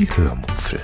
Die 0.00 0.08
Hörmupfel. 0.16 0.80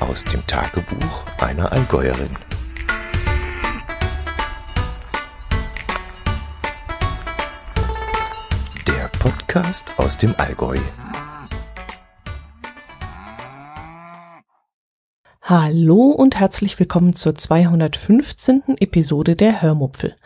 Aus 0.00 0.24
dem 0.24 0.44
Tagebuch 0.48 1.24
einer 1.40 1.70
Allgäuerin. 1.70 2.30
Der 8.88 9.08
Podcast 9.20 9.92
aus 9.96 10.18
dem 10.18 10.34
Allgäu. 10.38 10.78
Hallo 15.40 16.10
und 16.10 16.34
herzlich 16.34 16.76
willkommen 16.80 17.14
zur 17.14 17.36
215. 17.36 18.76
Episode 18.80 19.36
der 19.36 19.62
Hörmupfel. 19.62 20.16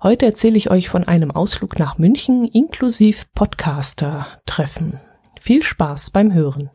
Heute 0.00 0.26
erzähle 0.26 0.56
ich 0.56 0.70
euch 0.70 0.88
von 0.88 1.08
einem 1.08 1.32
Ausflug 1.32 1.76
nach 1.80 1.98
München 1.98 2.44
inklusive 2.44 3.26
Podcaster-Treffen. 3.34 5.00
Viel 5.40 5.64
Spaß 5.64 6.10
beim 6.10 6.32
Hören. 6.32 6.70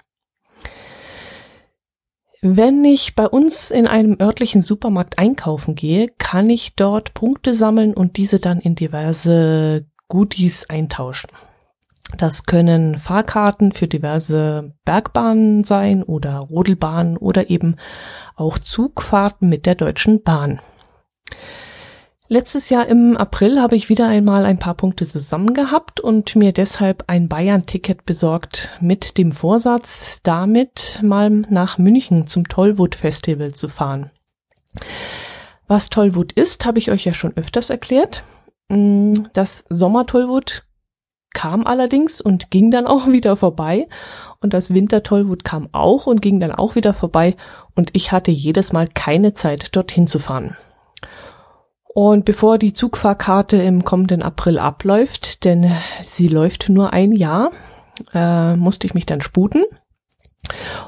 Wenn 2.42 2.84
ich 2.84 3.16
bei 3.16 3.26
uns 3.26 3.72
in 3.72 3.88
einem 3.88 4.18
örtlichen 4.20 4.62
Supermarkt 4.62 5.20
einkaufen 5.20 5.76
gehe, 5.76 6.10
kann 6.18 6.50
ich 6.50 6.76
dort 6.76 7.14
Punkte 7.14 7.54
sammeln 7.54 7.94
und 7.94 8.18
diese 8.18 8.42
dann 8.42 8.60
in 8.60 8.76
diverse 8.76 9.88
Goodies 10.10 10.70
eintauschen. 10.70 11.30
Das 12.18 12.46
können 12.46 12.96
Fahrkarten 12.96 13.72
für 13.72 13.88
diverse 13.88 14.76
Bergbahnen 14.84 15.64
sein 15.64 16.04
oder 16.04 16.40
Rodelbahnen 16.40 17.16
oder 17.16 17.50
eben 17.50 17.78
auch 18.36 18.58
Zugfahrten 18.60 19.48
mit 19.48 19.66
der 19.66 19.76
Deutschen 19.76 20.24
Bahn. 20.24 20.60
Letztes 22.34 22.72
Jahr 22.72 22.88
im 22.88 23.16
April 23.16 23.62
habe 23.62 23.76
ich 23.76 23.90
wieder 23.90 24.08
einmal 24.08 24.44
ein 24.44 24.58
paar 24.58 24.74
Punkte 24.74 25.08
zusammen 25.08 25.54
gehabt 25.54 26.00
und 26.00 26.36
mir 26.36 26.52
deshalb 26.52 27.04
ein 27.06 27.30
Bayern-Ticket 27.30 28.06
besorgt 28.06 28.70
mit 28.82 29.20
dem 29.20 29.34
Vorsatz, 29.34 30.20
damit 30.24 31.00
mal 31.04 31.30
nach 31.30 31.78
München 31.78 32.26
zum 32.26 32.48
Tollwood 32.48 32.96
Festival 32.96 33.54
zu 33.54 33.68
fahren. 33.68 34.10
Was 35.68 35.92
Tollwood 35.92 36.32
ist, 36.32 36.66
habe 36.66 36.80
ich 36.80 36.90
euch 36.90 37.06
ja 37.06 37.14
schon 37.14 37.38
öfters 37.38 37.70
erklärt. 37.70 38.24
Mm, 38.68 39.14
das 39.34 39.66
Sommer-Tollwood 39.70 40.64
kam 41.36 41.68
allerdings 41.68 42.20
und 42.20 42.50
ging 42.50 42.72
dann 42.72 42.88
auch 42.88 43.06
wieder 43.12 43.36
vorbei. 43.36 43.88
Und 44.42 44.56
das 44.56 44.74
Winter-Tollwood 44.74 45.44
kam 45.44 45.70
auch 45.72 46.08
und 46.08 46.24
ging 46.24 46.40
dann 46.40 46.52
auch 46.52 46.74
wieder 46.74 46.94
vorbei. 46.94 47.36
Und 47.76 47.92
ich 47.94 48.12
hatte 48.12 48.32
jedes 48.32 48.74
Mal 48.74 48.88
keine 48.92 49.34
Zeit, 49.34 49.76
dorthin 49.76 50.08
zu 50.08 50.18
fahren. 50.18 50.58
Und 51.94 52.26
bevor 52.26 52.58
die 52.58 52.74
Zugfahrkarte 52.74 53.58
im 53.58 53.86
kommenden 53.86 54.24
April 54.24 54.58
abläuft, 54.58 55.46
denn 55.46 55.72
sie 56.02 56.28
läuft 56.28 56.70
nur 56.70 56.92
ein 56.92 57.12
Jahr, 57.12 57.52
äh, 58.14 58.56
musste 58.56 58.88
ich 58.88 58.96
mich 58.96 59.06
dann 59.06 59.22
sputen 59.22 59.64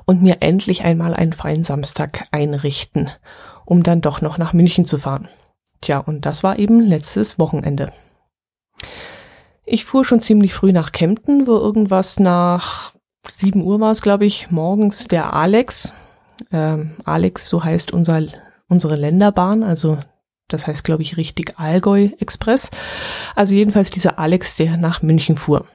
und 0.06 0.24
mir 0.24 0.38
endlich 0.42 0.84
einmal 0.84 1.14
einen 1.14 1.34
freien 1.34 1.64
Samstag 1.64 2.28
einrichten, 2.32 3.12
um 3.66 3.84
dann 3.84 4.02
doch 4.02 4.22
noch 4.22 4.40
nach 4.40 4.54
München 4.54 4.84
zu 4.84 4.98
fahren. 4.98 5.28
Tja, 5.82 6.00
und 6.00 6.26
das 6.26 6.44
war 6.44 6.58
eben 6.58 6.80
letztes 6.80 7.38
Wochenende. 7.38 7.92
Ich 9.64 9.86
fuhr 9.86 10.06
schon 10.06 10.22
ziemlich 10.22 10.54
früh 10.54 10.72
nach 10.72 10.92
Kempten, 10.92 11.46
wo 11.46 11.52
irgendwas 11.52 12.20
nach 12.20 12.94
7 13.28 13.62
Uhr 13.62 13.80
war 13.80 13.92
es, 13.92 14.02
glaube 14.02 14.26
ich, 14.26 14.50
morgens 14.50 15.06
der 15.06 15.34
Alex. 15.34 15.94
Ähm, 16.52 16.96
Alex, 17.04 17.48
so 17.48 17.64
heißt 17.64 17.92
unser, 17.92 18.24
unsere 18.68 18.96
Länderbahn, 18.96 19.64
also 19.64 20.00
das 20.48 20.68
heißt, 20.68 20.84
glaube 20.84 21.02
ich, 21.02 21.18
richtig 21.18 21.58
Allgäu 21.58 22.10
Express. 22.20 22.70
Also 23.36 23.56
jedenfalls 23.56 23.90
dieser 23.90 24.20
Alex, 24.20 24.56
der 24.56 24.78
nach 24.78 25.02
München 25.02 25.36
fuhr. 25.36 25.66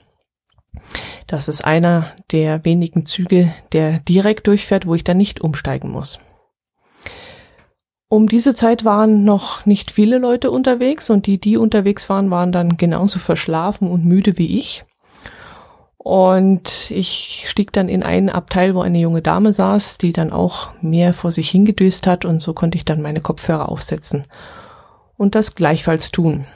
Das 1.26 1.48
ist 1.48 1.64
einer 1.64 2.12
der 2.30 2.64
wenigen 2.64 3.06
Züge, 3.06 3.52
der 3.72 4.00
direkt 4.00 4.46
durchfährt, 4.46 4.86
wo 4.86 4.94
ich 4.94 5.04
dann 5.04 5.16
nicht 5.16 5.41
umsteigen 5.41 5.91
muss. 5.91 6.20
Um 8.09 8.28
diese 8.28 8.54
Zeit 8.54 8.84
waren 8.84 9.25
noch 9.25 9.66
nicht 9.66 9.92
viele 9.92 10.19
Leute 10.19 10.50
unterwegs 10.50 11.10
und 11.10 11.26
die, 11.26 11.38
die 11.38 11.56
unterwegs 11.56 12.09
waren, 12.09 12.30
waren 12.30 12.50
dann 12.50 12.76
genauso 12.76 13.20
verschlafen 13.20 13.88
und 13.88 14.04
müde 14.04 14.36
wie 14.36 14.59
ich. 14.59 14.84
Und 15.97 16.91
ich 16.91 17.44
stieg 17.47 17.72
dann 17.72 17.88
in 17.88 18.03
einen 18.03 18.30
Abteil, 18.30 18.75
wo 18.75 18.80
eine 18.80 18.98
junge 18.98 19.22
Dame 19.22 19.53
saß, 19.53 19.98
die 19.98 20.12
dann 20.12 20.32
auch 20.32 20.70
mehr 20.80 21.12
vor 21.12 21.30
sich 21.30 21.50
hingedöst 21.50 22.06
hat 22.06 22.25
und 22.25 22.41
so 22.41 22.53
konnte 22.53 22.78
ich 22.78 22.84
dann 22.84 23.03
meine 23.03 23.20
Kopfhörer 23.20 23.69
aufsetzen 23.69 24.25
und 25.20 25.34
das 25.34 25.54
gleichfalls 25.54 26.10
tun. 26.10 26.47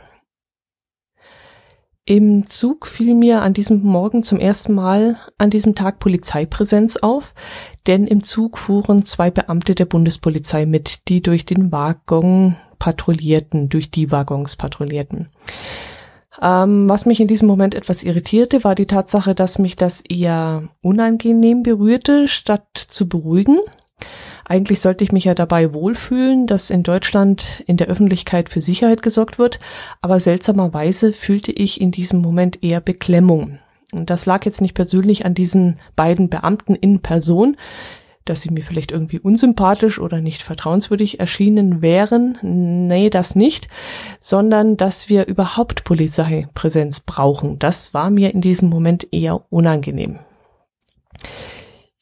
Im 2.07 2.47
Zug 2.47 2.87
fiel 2.87 3.15
mir 3.15 3.43
an 3.43 3.53
diesem 3.53 3.83
Morgen 3.83 4.23
zum 4.23 4.41
ersten 4.41 4.73
Mal 4.73 5.19
an 5.37 5.51
diesem 5.51 5.75
Tag 5.75 5.99
Polizeipräsenz 5.99 6.97
auf, 6.97 7.35
denn 7.87 8.07
im 8.07 8.23
Zug 8.23 8.57
fuhren 8.57 9.05
zwei 9.05 9.31
Beamte 9.31 9.75
der 9.75 9.85
Bundespolizei 9.85 10.65
mit, 10.65 11.09
die 11.09 11.21
durch 11.21 11.45
den 11.45 11.73
Waggon 11.73 12.57
patrouillierten, 12.79 13.69
durch 13.69 13.91
die 13.91 14.11
Waggons 14.11 14.57
patrouillierten. 14.57 15.29
Ähm, 16.41 16.89
was 16.89 17.05
mich 17.05 17.21
in 17.21 17.29
diesem 17.29 17.49
Moment 17.49 17.75
etwas 17.75 18.03
irritierte, 18.03 18.65
war 18.65 18.75
die 18.75 18.87
Tatsache, 18.87 19.35
dass 19.35 19.59
mich 19.59 19.77
das 19.77 20.01
eher 20.01 20.71
unangenehm 20.81 21.63
berührte, 21.63 22.29
statt 22.29 22.67
zu 22.75 23.09
beruhigen. 23.09 23.59
Eigentlich 24.45 24.81
sollte 24.81 25.05
ich 25.05 25.13
mich 25.13 25.25
ja 25.25 25.35
dabei 25.35 25.73
wohlfühlen, 25.73 26.47
dass 26.47 26.71
in 26.71 26.83
Deutschland 26.83 27.63
in 27.67 27.77
der 27.77 27.89
Öffentlichkeit 27.89 28.49
für 28.49 28.61
Sicherheit 28.61 29.03
gesorgt 29.03 29.39
wird, 29.39 29.59
aber 30.03 30.21
seltsamerweise 30.21 31.13
fühlte 31.13 31.53
ich 31.53 31.81
in 31.81 31.91
diesem 31.91 32.21
Moment 32.21 32.63
eher 32.63 32.81
Beklemmung. 32.81 33.59
Und 33.93 34.11
das 34.11 34.27
lag 34.27 34.45
jetzt 34.45 34.61
nicht 34.61 34.75
persönlich 34.75 35.25
an 35.25 35.35
diesen 35.35 35.77
beiden 35.97 36.29
Beamten 36.29 36.75
in 36.75 37.01
Person, 37.01 37.57
dass 38.25 38.41
sie 38.41 38.51
mir 38.51 38.63
vielleicht 38.63 38.91
irgendwie 38.91 39.19
unsympathisch 39.19 39.99
oder 39.99 40.21
nicht 40.21 40.43
vertrauenswürdig 40.43 41.21
erschienen 41.21 41.83
wären. 41.83 42.39
Nee, 42.43 43.11
das 43.11 43.37
nicht, 43.37 43.69
sondern 44.19 44.77
dass 44.77 45.09
wir 45.09 45.27
überhaupt 45.27 45.85
Polizeipräsenz 45.85 47.01
brauchen. 47.01 47.59
Das 47.59 47.93
war 47.93 48.11
mir 48.11 48.33
in 48.33 48.41
diesem 48.41 48.71
Moment 48.71 49.13
eher 49.13 49.43
unangenehm. 49.51 50.21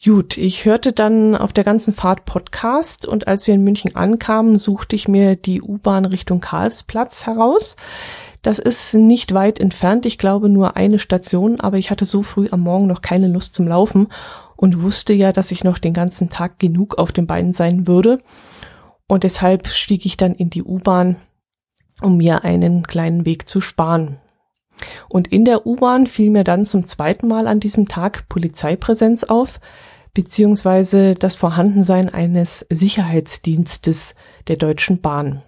Gut, 0.04 0.36
ich 0.36 0.64
hörte 0.64 0.92
dann 0.92 1.36
auf 1.36 1.52
der 1.52 1.62
ganzen 1.62 1.94
Fahrt 1.94 2.24
Podcast 2.24 3.06
und 3.06 3.28
als 3.28 3.46
wir 3.46 3.54
in 3.54 3.62
München 3.62 3.94
ankamen, 3.94 4.58
suchte 4.58 4.96
ich 4.96 5.06
mir 5.06 5.36
die 5.36 5.62
U-Bahn 5.62 6.06
Richtung 6.06 6.40
Karlsplatz 6.40 7.24
heraus. 7.24 7.76
Das 8.42 8.58
ist 8.58 8.94
nicht 8.94 9.32
weit 9.32 9.60
entfernt, 9.60 10.04
ich 10.04 10.18
glaube 10.18 10.48
nur 10.48 10.76
eine 10.76 10.98
Station, 10.98 11.60
aber 11.60 11.78
ich 11.78 11.92
hatte 11.92 12.04
so 12.04 12.24
früh 12.24 12.48
am 12.50 12.62
Morgen 12.62 12.88
noch 12.88 13.00
keine 13.00 13.28
Lust 13.28 13.54
zum 13.54 13.68
Laufen 13.68 14.08
und 14.56 14.82
wusste 14.82 15.12
ja, 15.12 15.30
dass 15.30 15.52
ich 15.52 15.62
noch 15.62 15.78
den 15.78 15.92
ganzen 15.92 16.30
Tag 16.30 16.58
genug 16.58 16.98
auf 16.98 17.12
den 17.12 17.28
Beinen 17.28 17.52
sein 17.52 17.86
würde. 17.86 18.18
Und 19.06 19.22
deshalb 19.22 19.68
stieg 19.68 20.04
ich 20.04 20.16
dann 20.16 20.34
in 20.34 20.50
die 20.50 20.64
U-Bahn, 20.64 21.14
um 22.00 22.16
mir 22.16 22.42
einen 22.42 22.88
kleinen 22.88 23.24
Weg 23.24 23.46
zu 23.46 23.60
sparen. 23.60 24.16
Und 25.08 25.28
in 25.28 25.44
der 25.44 25.64
U-Bahn 25.64 26.08
fiel 26.08 26.30
mir 26.30 26.42
dann 26.42 26.64
zum 26.64 26.82
zweiten 26.82 27.28
Mal 27.28 27.46
an 27.46 27.60
diesem 27.60 27.86
Tag 27.86 28.28
Polizeipräsenz 28.28 29.22
auf, 29.22 29.60
beziehungsweise 30.14 31.14
das 31.14 31.36
Vorhandensein 31.36 32.08
eines 32.08 32.66
Sicherheitsdienstes 32.70 34.14
der 34.48 34.56
Deutschen 34.56 35.00
Bahn. 35.00 35.42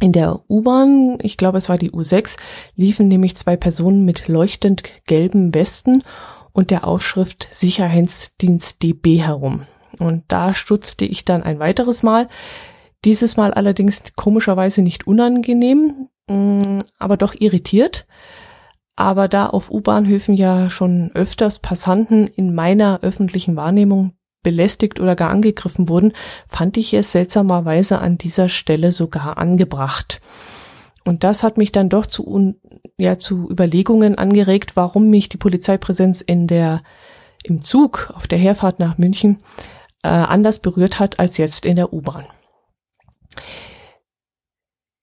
In 0.00 0.12
der 0.12 0.40
U-Bahn, 0.48 1.18
ich 1.20 1.36
glaube 1.36 1.58
es 1.58 1.68
war 1.68 1.76
die 1.76 1.90
U6, 1.90 2.38
liefen 2.74 3.08
nämlich 3.08 3.36
zwei 3.36 3.56
Personen 3.56 4.04
mit 4.04 4.28
leuchtend 4.28 4.82
gelben 5.06 5.52
Westen 5.54 6.02
und 6.52 6.70
der 6.70 6.86
Aufschrift 6.86 7.48
Sicherheitsdienst 7.50 8.82
DB 8.82 9.18
herum. 9.18 9.66
Und 9.98 10.24
da 10.28 10.54
stutzte 10.54 11.04
ich 11.04 11.24
dann 11.24 11.42
ein 11.42 11.58
weiteres 11.58 12.02
Mal, 12.02 12.28
dieses 13.04 13.36
Mal 13.36 13.52
allerdings 13.52 14.02
komischerweise 14.16 14.82
nicht 14.82 15.06
unangenehm, 15.06 16.08
mm, 16.28 16.78
aber 16.98 17.16
doch 17.16 17.34
irritiert, 17.38 18.06
aber 18.96 19.28
da 19.28 19.46
auf 19.46 19.70
U-Bahnhöfen 19.70 20.34
ja 20.34 20.70
schon 20.70 21.10
öfters 21.14 21.58
Passanten 21.58 22.26
in 22.26 22.54
meiner 22.54 23.00
öffentlichen 23.02 23.56
Wahrnehmung 23.56 24.12
belästigt 24.42 25.00
oder 25.00 25.16
gar 25.16 25.30
angegriffen 25.30 25.88
wurden, 25.88 26.12
fand 26.46 26.76
ich 26.76 26.92
es 26.94 27.12
seltsamerweise 27.12 27.98
an 27.98 28.18
dieser 28.18 28.48
Stelle 28.48 28.92
sogar 28.92 29.38
angebracht. 29.38 30.20
Und 31.04 31.24
das 31.24 31.42
hat 31.42 31.56
mich 31.56 31.72
dann 31.72 31.88
doch 31.88 32.06
zu, 32.06 32.54
ja, 32.96 33.18
zu 33.18 33.50
Überlegungen 33.50 34.16
angeregt, 34.16 34.76
warum 34.76 35.10
mich 35.10 35.28
die 35.28 35.36
Polizeipräsenz 35.36 36.20
in 36.20 36.46
der, 36.46 36.82
im 37.42 37.60
Zug 37.60 38.12
auf 38.14 38.28
der 38.28 38.38
Herfahrt 38.38 38.78
nach 38.78 38.98
München 38.98 39.38
äh, 40.02 40.08
anders 40.08 40.58
berührt 40.58 40.98
hat 40.98 41.18
als 41.18 41.38
jetzt 41.38 41.66
in 41.66 41.76
der 41.76 41.92
U-Bahn. 41.92 42.26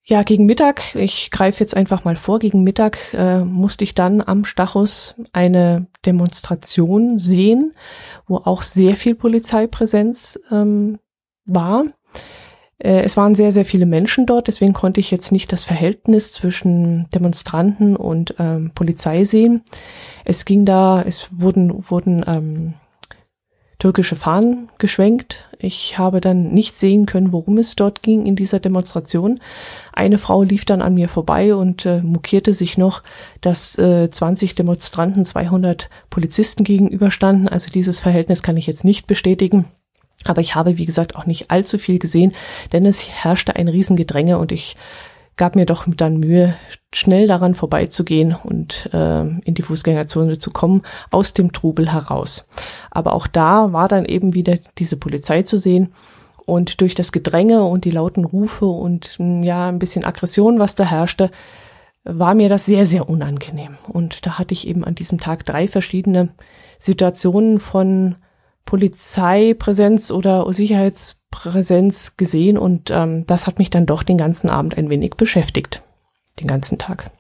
Ja, 0.10 0.24
gegen 0.24 0.48
Mittag, 0.48 0.96
ich 0.96 1.30
greife 1.30 1.60
jetzt 1.60 1.78
einfach 1.78 2.04
mal 2.04 2.16
vor, 2.16 2.40
gegen 2.40 2.64
Mittag 2.64 3.14
äh, 3.14 3.42
musste 3.42 3.84
ich 3.84 3.94
dann 3.94 4.24
am 4.26 4.44
Stachus 4.44 5.22
eine 5.34 5.86
Demonstration 6.04 7.20
sehen, 7.20 7.74
wo 8.26 8.38
auch 8.38 8.64
sehr 8.64 8.96
viel 8.96 9.14
Polizeipräsenz 9.14 10.40
ähm, 10.50 10.98
war. 11.46 11.84
Äh, 12.80 13.02
es 13.04 13.18
waren 13.18 13.36
sehr, 13.36 13.52
sehr 13.52 13.66
viele 13.66 13.86
Menschen 13.86 14.26
dort, 14.26 14.48
deswegen 14.48 14.74
konnte 14.74 15.00
ich 15.00 15.12
jetzt 15.12 15.32
nicht 15.32 15.52
das 15.52 15.64
Verhältnis 15.64 16.34
zwischen 16.34 17.08
Demonstranten 17.12 17.96
und 17.96 18.34
ähm, 18.40 18.72
Polizei 18.74 19.26
sehen. 19.26 19.62
Es 20.26 20.44
ging 20.44 20.66
da, 20.66 21.04
es 21.04 21.30
wurden, 21.40 21.88
wurden 21.88 22.24
ähm, 22.26 22.74
türkische 23.80 24.18
Fahnen 24.18 24.70
geschwenkt. 24.78 25.50
Ich 25.58 25.98
habe 25.98 26.20
dann 26.20 26.52
nicht 26.52 26.78
sehen 26.78 27.06
können, 27.06 27.31
worum 27.31 27.58
es 27.58 27.76
dort 27.76 28.04
ging 28.04 28.26
in 28.26 28.36
dieser 28.36 28.60
Demonstration. 28.60 29.40
Eine 29.94 30.18
Frau 30.18 30.44
lief 30.44 30.66
dann 30.66 30.81
an 30.81 30.94
mir 30.94 31.08
vorbei 31.08 31.56
und 31.56 31.86
äh, 31.86 32.02
mokierte 32.02 32.54
sich 32.54 32.78
noch, 32.78 33.02
dass 33.40 33.78
äh, 33.78 34.10
20 34.10 34.54
Demonstranten 34.56 35.24
200 35.24 35.90
Polizisten 36.10 36.66
gegenüberstanden. 36.66 37.48
Also 37.48 37.72
dieses 37.72 38.02
Verhältnis 38.02 38.44
kann 38.44 38.58
ich 38.58 38.68
jetzt 38.68 38.84
nicht 38.84 39.08
bestätigen. 39.08 39.66
Aber 40.26 40.42
ich 40.42 40.56
habe, 40.56 40.78
wie 40.78 40.86
gesagt, 40.86 41.16
auch 41.16 41.26
nicht 41.26 41.50
allzu 41.50 41.78
viel 41.78 41.98
gesehen, 41.98 42.34
denn 42.74 42.86
es 42.86 43.08
herrschte 43.08 43.56
ein 43.56 43.70
Riesengedränge 43.70 44.38
und 44.38 44.52
ich 44.52 44.76
gab 45.40 45.56
mir 45.56 45.66
doch 45.66 45.86
dann 45.88 46.18
Mühe, 46.18 46.54
schnell 46.94 47.26
daran 47.26 47.56
vorbeizugehen 47.56 48.36
und 48.36 48.90
äh, 48.94 49.22
in 49.22 49.54
die 49.54 49.62
Fußgängerzone 49.62 50.38
zu 50.38 50.52
kommen, 50.52 50.84
aus 51.12 51.34
dem 51.34 51.54
Trubel 51.54 51.92
heraus. 51.92 52.46
Aber 52.92 53.14
auch 53.14 53.26
da 53.26 53.72
war 53.72 53.88
dann 53.88 54.06
eben 54.06 54.34
wieder 54.34 54.58
diese 54.78 54.98
Polizei 54.98 55.44
zu 55.44 55.58
sehen 55.58 55.94
und 56.46 56.82
durch 56.82 56.94
das 56.94 57.14
Gedränge 57.14 57.64
und 57.64 57.86
die 57.86 57.92
lauten 57.92 58.26
Rufe 58.26 58.66
und 58.66 59.06
hm, 59.18 59.44
ja, 59.44 59.70
ein 59.70 59.80
bisschen 59.80 60.04
Aggression, 60.04 60.60
was 60.60 60.76
da 60.76 60.84
herrschte, 60.84 61.32
war 62.04 62.34
mir 62.34 62.50
das 62.50 62.66
sehr, 62.66 62.86
sehr 62.86 63.10
unangenehm. 63.10 63.78
Und 63.88 64.26
da 64.26 64.40
hatte 64.40 64.54
ich 64.54 64.68
eben 64.68 64.84
an 64.84 64.96
diesem 64.96 65.22
Tag 65.22 65.46
drei 65.46 65.70
verschiedene 65.70 66.30
Situationen 66.80 67.60
von 67.60 68.18
Polizeipräsenz 68.66 70.12
oder 70.12 70.46
Sicherheitspräsenz 71.30 72.18
gesehen 72.18 72.58
und 72.58 72.92
ähm, 72.92 73.26
das 73.26 73.48
hat 73.48 73.60
mich 73.60 73.70
dann 73.70 73.86
doch 73.86 74.04
den 74.04 74.18
ganzen 74.18 74.50
Abend 74.50 74.78
ein 74.78 74.90
wenig 74.90 75.16
beschäftigt. 75.16 75.84
Den 76.40 76.48
ganzen 76.48 76.78
Tag. 76.78 77.12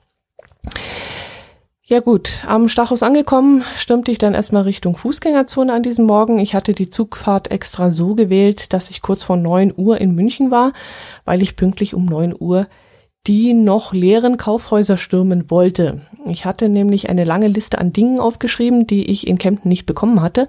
Ja 1.83 2.01
gut, 2.01 2.43
am 2.45 2.69
Stachus 2.69 3.01
angekommen, 3.01 3.63
stürmte 3.75 4.11
ich 4.11 4.19
dann 4.19 4.35
erstmal 4.35 4.63
Richtung 4.63 4.95
Fußgängerzone 4.95 5.73
an 5.73 5.81
diesem 5.81 6.05
Morgen. 6.05 6.37
Ich 6.37 6.53
hatte 6.53 6.73
die 6.73 6.89
Zugfahrt 6.89 7.49
extra 7.49 7.89
so 7.89 8.13
gewählt, 8.13 8.73
dass 8.73 8.91
ich 8.91 9.01
kurz 9.01 9.23
vor 9.23 9.37
neun 9.37 9.73
Uhr 9.75 9.99
in 9.99 10.13
München 10.13 10.51
war, 10.51 10.73
weil 11.25 11.41
ich 11.41 11.55
pünktlich 11.55 11.95
um 11.95 12.05
neun 12.05 12.35
Uhr 12.37 12.67
die 13.27 13.53
noch 13.53 13.91
leeren 13.91 14.37
Kaufhäuser 14.37 14.95
stürmen 14.95 15.51
wollte. 15.51 16.01
Ich 16.25 16.45
hatte 16.45 16.69
nämlich 16.69 17.09
eine 17.09 17.25
lange 17.25 17.49
Liste 17.49 17.77
an 17.77 17.91
Dingen 17.91 18.17
aufgeschrieben, 18.17 18.87
die 18.87 19.11
ich 19.11 19.27
in 19.27 19.37
Kempten 19.37 19.67
nicht 19.67 19.85
bekommen 19.85 20.21
hatte 20.21 20.47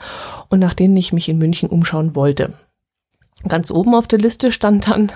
und 0.50 0.60
nach 0.60 0.72
denen 0.72 0.96
ich 0.96 1.12
mich 1.12 1.28
in 1.28 1.36
München 1.36 1.68
umschauen 1.68 2.14
wollte. 2.14 2.54
Ganz 3.48 3.70
oben 3.70 3.94
auf 3.94 4.06
der 4.06 4.18
Liste 4.18 4.52
stand 4.52 4.88
dann 4.88 5.10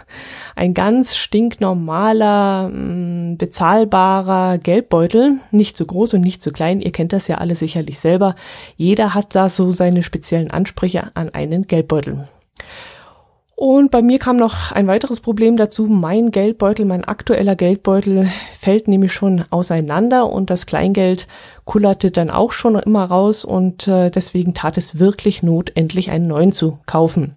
ein 0.56 0.73
ganz 0.73 1.15
stinknormaler, 1.15 2.71
mm, 2.71 3.37
bezahlbarer 3.37 4.56
Geldbeutel, 4.56 5.41
nicht 5.50 5.76
zu 5.76 5.87
groß 5.87 6.15
und 6.15 6.23
nicht 6.23 6.43
zu 6.43 6.50
klein. 6.50 6.81
Ihr 6.81 6.93
kennt 6.93 7.12
das 7.12 7.29
ja 7.29 7.37
alle 7.37 7.55
sicherlich 7.55 7.99
selber. 7.99 8.35
Jeder 8.76 9.12
hat 9.12 9.35
da 9.35 9.50
so 9.50 9.73
seine 9.73 10.03
speziellen 10.03 10.50
Ansprüche 10.50 11.11
an 11.15 11.29
einen 11.31 11.67
Geldbeutel. 11.67 12.26
Und 13.56 13.91
bei 13.91 14.03
mir 14.03 14.19
kam 14.19 14.37
noch 14.37 14.73
ein 14.73 14.87
weiteres 14.87 15.20
Problem 15.20 15.56
dazu. 15.56 15.87
Mein 15.87 16.31
Geldbeutel, 16.31 16.87
mein 16.87 17.05
aktueller 17.05 17.55
Geldbeutel 17.55 18.29
fällt 18.53 18.88
nämlich 18.88 19.12
schon 19.12 19.44
auseinander 19.50 20.29
und 20.31 20.50
das 20.50 20.67
Kleingeld 20.67 21.29
kullerte 21.65 22.11
dann 22.11 22.31
auch 22.31 22.53
schon 22.53 22.75
immer 22.77 23.05
raus 23.05 23.44
und 23.44 23.87
äh, 23.87 24.11
deswegen 24.11 24.55
tat 24.55 24.77
es 24.77 24.99
wirklich 24.99 25.43
Not, 25.43 25.73
endlich 25.77 26.11
einen 26.11 26.27
neuen 26.27 26.53
zu 26.53 26.79
kaufen. 26.87 27.37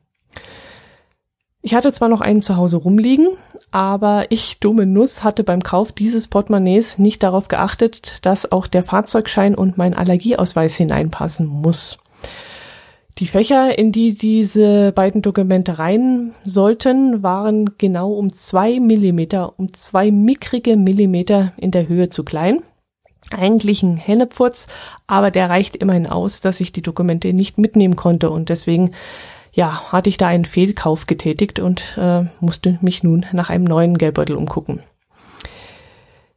Ich 1.68 1.76
hatte 1.76 1.92
zwar 1.92 2.08
noch 2.08 2.22
einen 2.22 2.40
zu 2.40 2.56
Hause 2.56 2.78
rumliegen, 2.78 3.28
aber 3.72 4.28
ich, 4.30 4.62
dumme 4.62 4.86
Nuss, 4.86 5.26
hatte 5.26 5.44
beim 5.44 5.62
Kauf 5.62 5.92
dieses 5.92 6.30
Portemonnaies 6.30 6.98
nicht 6.98 7.22
darauf 7.24 7.50
geachtet, 7.50 8.26
dass 8.26 8.50
auch 8.50 8.68
der 8.68 8.84
Fahrzeugschein 8.84 9.54
und 9.54 9.78
mein 9.78 9.94
Allergieausweis 9.94 10.78
hineinpassen 10.78 11.46
muss. 11.46 11.98
Die 13.18 13.28
Fächer, 13.28 13.78
in 13.78 13.92
die 13.92 14.18
diese 14.18 14.94
beiden 14.94 15.22
Dokumente 15.22 15.78
rein 15.78 16.34
sollten, 16.46 17.22
waren 17.22 17.78
genau 17.78 18.14
um 18.14 18.32
zwei 18.32 18.80
Millimeter, 18.80 19.60
um 19.60 19.74
zwei 19.74 20.10
mickrige 20.10 20.78
Millimeter 20.78 21.52
in 21.58 21.72
der 21.72 21.90
Höhe 21.90 22.08
zu 22.08 22.24
klein. 22.24 22.62
Eigentlich 23.36 23.84
ein 23.84 23.98
Hennepfutz, 23.98 24.70
aber 25.06 25.32
der 25.32 25.50
reicht 25.50 25.76
immerhin 25.76 26.08
aus, 26.08 26.40
dass 26.40 26.62
ich 26.62 26.72
die 26.72 26.82
Dokumente 26.82 27.34
nicht 27.34 27.58
mitnehmen 27.58 27.98
konnte 27.98 28.30
und 28.30 28.48
deswegen 28.48 28.92
ja, 29.58 29.92
hatte 29.92 30.08
ich 30.08 30.18
da 30.18 30.28
einen 30.28 30.46
Fehlkauf 30.46 31.08
getätigt 31.08 31.60
und 31.60 31.98
äh, 31.98 32.26
musste 32.40 32.78
mich 32.82 33.02
nun 33.02 33.26
nach 33.34 33.50
einem 33.50 33.64
neuen 33.64 33.98
Geldbeutel 33.98 34.36
umgucken. 34.36 34.84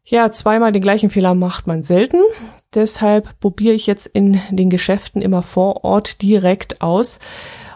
Ja, 0.07 0.33
zweimal 0.33 0.73
den 0.73 0.81
gleichen 0.81 1.11
Fehler 1.11 1.35
macht 1.35 1.67
man 1.67 1.83
selten. 1.83 2.17
Deshalb 2.75 3.39
probiere 3.39 3.75
ich 3.75 3.87
jetzt 3.87 4.07
in 4.07 4.41
den 4.51 4.71
Geschäften 4.71 5.21
immer 5.21 5.43
vor 5.43 5.85
Ort 5.85 6.23
direkt 6.23 6.81
aus, 6.81 7.21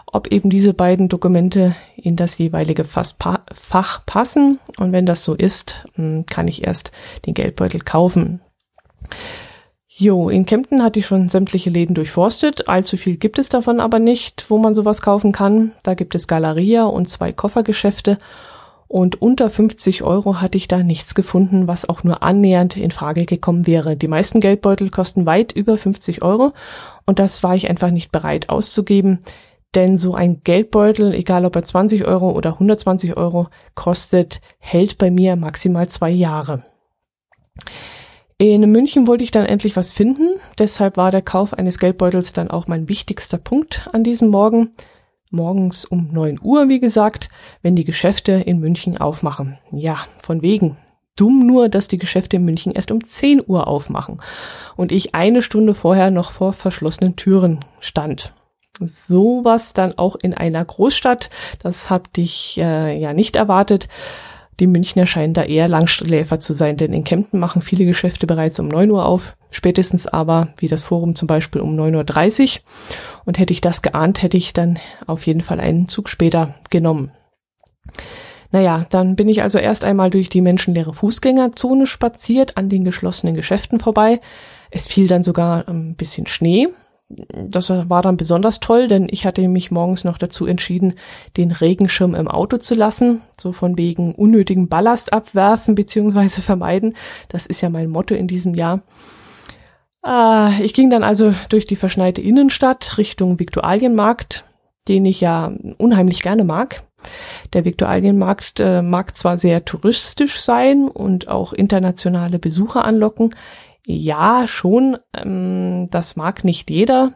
ob 0.07 0.31
eben 0.31 0.49
diese 0.49 0.73
beiden 0.73 1.09
Dokumente 1.09 1.75
in 1.95 2.15
das 2.15 2.39
jeweilige 2.39 2.83
Fach 2.83 4.05
passen. 4.07 4.59
Und 4.79 4.93
wenn 4.93 5.05
das 5.05 5.23
so 5.23 5.35
ist, 5.35 5.85
hm, 5.93 6.25
kann 6.25 6.47
ich 6.47 6.65
erst 6.65 6.91
den 7.27 7.35
Geldbeutel 7.35 7.81
kaufen. 7.81 8.41
Jo, 9.97 10.27
in 10.27 10.45
Kempten 10.45 10.83
hatte 10.83 10.99
ich 10.99 11.05
schon 11.05 11.29
sämtliche 11.29 11.69
Läden 11.69 11.95
durchforstet. 11.95 12.67
Allzu 12.67 12.97
viel 12.97 13.15
gibt 13.15 13.39
es 13.39 13.47
davon 13.47 13.79
aber 13.79 13.99
nicht, 13.99 14.49
wo 14.49 14.57
man 14.57 14.73
sowas 14.73 15.01
kaufen 15.01 15.31
kann. 15.31 15.71
Da 15.83 15.93
gibt 15.93 16.15
es 16.15 16.27
Galeria 16.27 16.83
und 16.83 17.07
zwei 17.07 17.31
Koffergeschäfte 17.31 18.17
und 18.89 19.21
unter 19.21 19.49
50 19.49 20.03
Euro 20.03 20.41
hatte 20.41 20.57
ich 20.57 20.67
da 20.67 20.83
nichts 20.83 21.15
gefunden, 21.15 21.69
was 21.69 21.87
auch 21.87 22.03
nur 22.03 22.23
annähernd 22.23 22.75
in 22.75 22.91
Frage 22.91 23.25
gekommen 23.25 23.67
wäre. 23.67 23.95
Die 23.95 24.09
meisten 24.09 24.41
Geldbeutel 24.41 24.89
kosten 24.89 25.25
weit 25.25 25.53
über 25.53 25.77
50 25.77 26.21
Euro 26.21 26.51
und 27.05 27.19
das 27.19 27.41
war 27.41 27.55
ich 27.55 27.69
einfach 27.69 27.89
nicht 27.89 28.11
bereit 28.11 28.49
auszugeben. 28.49 29.19
Denn 29.75 29.97
so 29.97 30.13
ein 30.13 30.41
Geldbeutel, 30.43 31.13
egal 31.13 31.45
ob 31.45 31.55
er 31.55 31.63
20 31.63 32.03
Euro 32.05 32.31
oder 32.31 32.53
120 32.53 33.15
Euro 33.15 33.47
kostet, 33.75 34.41
hält 34.59 34.97
bei 34.97 35.09
mir 35.09 35.37
maximal 35.37 35.87
zwei 35.87 36.09
Jahre. 36.09 36.65
In 38.37 38.69
München 38.69 39.07
wollte 39.07 39.23
ich 39.23 39.31
dann 39.31 39.45
endlich 39.45 39.77
was 39.77 39.93
finden, 39.93 40.41
deshalb 40.59 40.97
war 40.97 41.09
der 41.09 41.21
Kauf 41.21 41.53
eines 41.53 41.79
Geldbeutels 41.79 42.33
dann 42.33 42.51
auch 42.51 42.67
mein 42.67 42.89
wichtigster 42.89 43.37
Punkt 43.37 43.89
an 43.93 44.03
diesem 44.03 44.27
Morgen 44.27 44.71
morgens 45.31 45.85
um 45.85 46.09
neun 46.11 46.39
Uhr, 46.41 46.67
wie 46.67 46.81
gesagt, 46.81 47.29
wenn 47.61 47.77
die 47.77 47.85
Geschäfte 47.85 48.33
in 48.33 48.59
München 48.59 48.97
aufmachen. 48.97 49.57
Ja, 49.71 49.99
von 50.19 50.41
wegen. 50.41 50.77
Dumm 51.17 51.47
nur, 51.47 51.69
dass 51.69 51.87
die 51.87 51.97
Geschäfte 51.97 52.35
in 52.35 52.43
München 52.43 52.73
erst 52.73 52.91
um 52.91 53.01
10 53.01 53.41
Uhr 53.47 53.67
aufmachen 53.67 54.21
und 54.75 54.91
ich 54.91 55.15
eine 55.15 55.41
Stunde 55.41 55.73
vorher 55.73 56.11
noch 56.11 56.31
vor 56.31 56.51
verschlossenen 56.51 57.15
Türen 57.15 57.63
stand. 57.79 58.33
Sowas 58.79 59.71
dann 59.71 59.97
auch 59.97 60.17
in 60.17 60.33
einer 60.33 60.65
Großstadt, 60.65 61.29
das 61.59 61.89
hab 61.89 62.09
ich 62.17 62.57
äh, 62.57 62.99
ja 62.99 63.13
nicht 63.13 63.37
erwartet. 63.37 63.87
Die 64.59 64.67
Münchner 64.67 65.05
scheinen 65.05 65.33
da 65.33 65.43
eher 65.43 65.67
Langschläfer 65.67 66.39
zu 66.39 66.53
sein, 66.53 66.77
denn 66.77 66.93
in 66.93 67.03
Kempten 67.03 67.39
machen 67.39 67.61
viele 67.61 67.85
Geschäfte 67.85 68.25
bereits 68.25 68.59
um 68.59 68.69
neun 68.69 68.89
Uhr 68.89 69.05
auf, 69.05 69.35
spätestens 69.51 70.07
aber, 70.07 70.49
wie 70.57 70.69
das 70.69 70.83
Forum 70.83 71.15
zum 71.15 71.27
Beispiel, 71.27 71.59
um 71.61 71.75
neun 71.75 71.95
Uhr. 71.95 72.05
dreißig. 72.05 72.63
Und 73.25 73.37
hätte 73.37 73.51
ich 73.51 73.61
das 73.61 73.81
geahnt, 73.81 74.21
hätte 74.21 74.37
ich 74.37 74.53
dann 74.53 74.79
auf 75.07 75.27
jeden 75.27 75.41
Fall 75.41 75.59
einen 75.59 75.87
Zug 75.89 76.07
später 76.07 76.55
genommen. 76.69 77.11
Naja, 78.51 78.85
dann 78.89 79.17
bin 79.17 79.27
ich 79.27 79.41
also 79.41 79.57
erst 79.57 79.83
einmal 79.83 80.09
durch 80.09 80.29
die 80.29 80.39
menschenleere 80.39 80.93
Fußgängerzone 80.93 81.85
spaziert, 81.87 82.55
an 82.55 82.69
den 82.69 82.85
geschlossenen 82.85 83.35
Geschäften 83.35 83.79
vorbei. 83.79 84.21
Es 84.71 84.87
fiel 84.87 85.07
dann 85.07 85.23
sogar 85.23 85.67
ein 85.67 85.95
bisschen 85.95 86.27
Schnee, 86.27 86.69
das 87.09 87.69
war 87.69 88.01
dann 88.01 88.17
besonders 88.17 88.59
toll, 88.59 88.87
denn 88.87 89.07
ich 89.09 89.25
hatte 89.25 89.47
mich 89.47 89.69
morgens 89.69 90.03
noch 90.03 90.17
dazu 90.17 90.47
entschieden, 90.47 90.95
den 91.37 91.51
Regenschirm 91.51 92.15
im 92.15 92.27
Auto 92.27 92.57
zu 92.57 92.73
lassen, 92.73 93.21
so 93.37 93.51
von 93.51 93.77
wegen 93.77 94.15
unnötigen 94.15 94.69
Ballast 94.69 95.13
abwerfen 95.13 95.75
bzw. 95.75 96.29
vermeiden. 96.41 96.95
Das 97.29 97.45
ist 97.45 97.61
ja 97.61 97.69
mein 97.69 97.89
Motto 97.89 98.15
in 98.15 98.27
diesem 98.27 98.55
Jahr. 98.55 98.81
Äh, 100.05 100.63
ich 100.63 100.73
ging 100.73 100.89
dann 100.89 101.03
also 101.03 101.33
durch 101.49 101.65
die 101.65 101.75
verschneite 101.75 102.21
Innenstadt 102.21 102.97
Richtung 102.97 103.39
Viktualienmarkt, 103.39 104.45
den 104.87 105.05
ich 105.05 105.21
ja 105.21 105.51
unheimlich 105.77 106.23
gerne 106.23 106.43
mag. 106.43 106.83
Der 107.53 107.65
Viktualienmarkt 107.65 108.59
äh, 108.59 108.81
mag 108.81 109.15
zwar 109.15 109.37
sehr 109.37 109.63
touristisch 109.63 110.39
sein 110.39 110.87
und 110.87 111.27
auch 111.27 111.53
internationale 111.53 112.39
Besucher 112.39 112.83
anlocken, 112.83 113.35
ja, 113.85 114.47
schon, 114.47 114.97
ähm, 115.15 115.87
das 115.91 116.15
mag 116.15 116.43
nicht 116.43 116.69
jeder, 116.69 117.13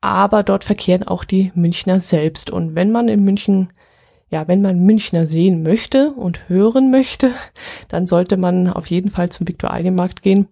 aber 0.00 0.42
dort 0.42 0.64
verkehren 0.64 1.06
auch 1.06 1.24
die 1.24 1.52
Münchner 1.54 2.00
selbst. 2.00 2.50
Und 2.50 2.74
wenn 2.74 2.90
man 2.90 3.08
in 3.08 3.22
München, 3.22 3.72
ja, 4.30 4.48
wenn 4.48 4.62
man 4.62 4.78
Münchner 4.78 5.26
sehen 5.26 5.62
möchte 5.62 6.12
und 6.12 6.48
hören 6.48 6.90
möchte, 6.90 7.32
dann 7.88 8.06
sollte 8.06 8.36
man 8.36 8.68
auf 8.68 8.86
jeden 8.88 9.10
Fall 9.10 9.28
zum 9.30 9.46
Viktualienmarkt 9.46 10.22
gehen, 10.22 10.48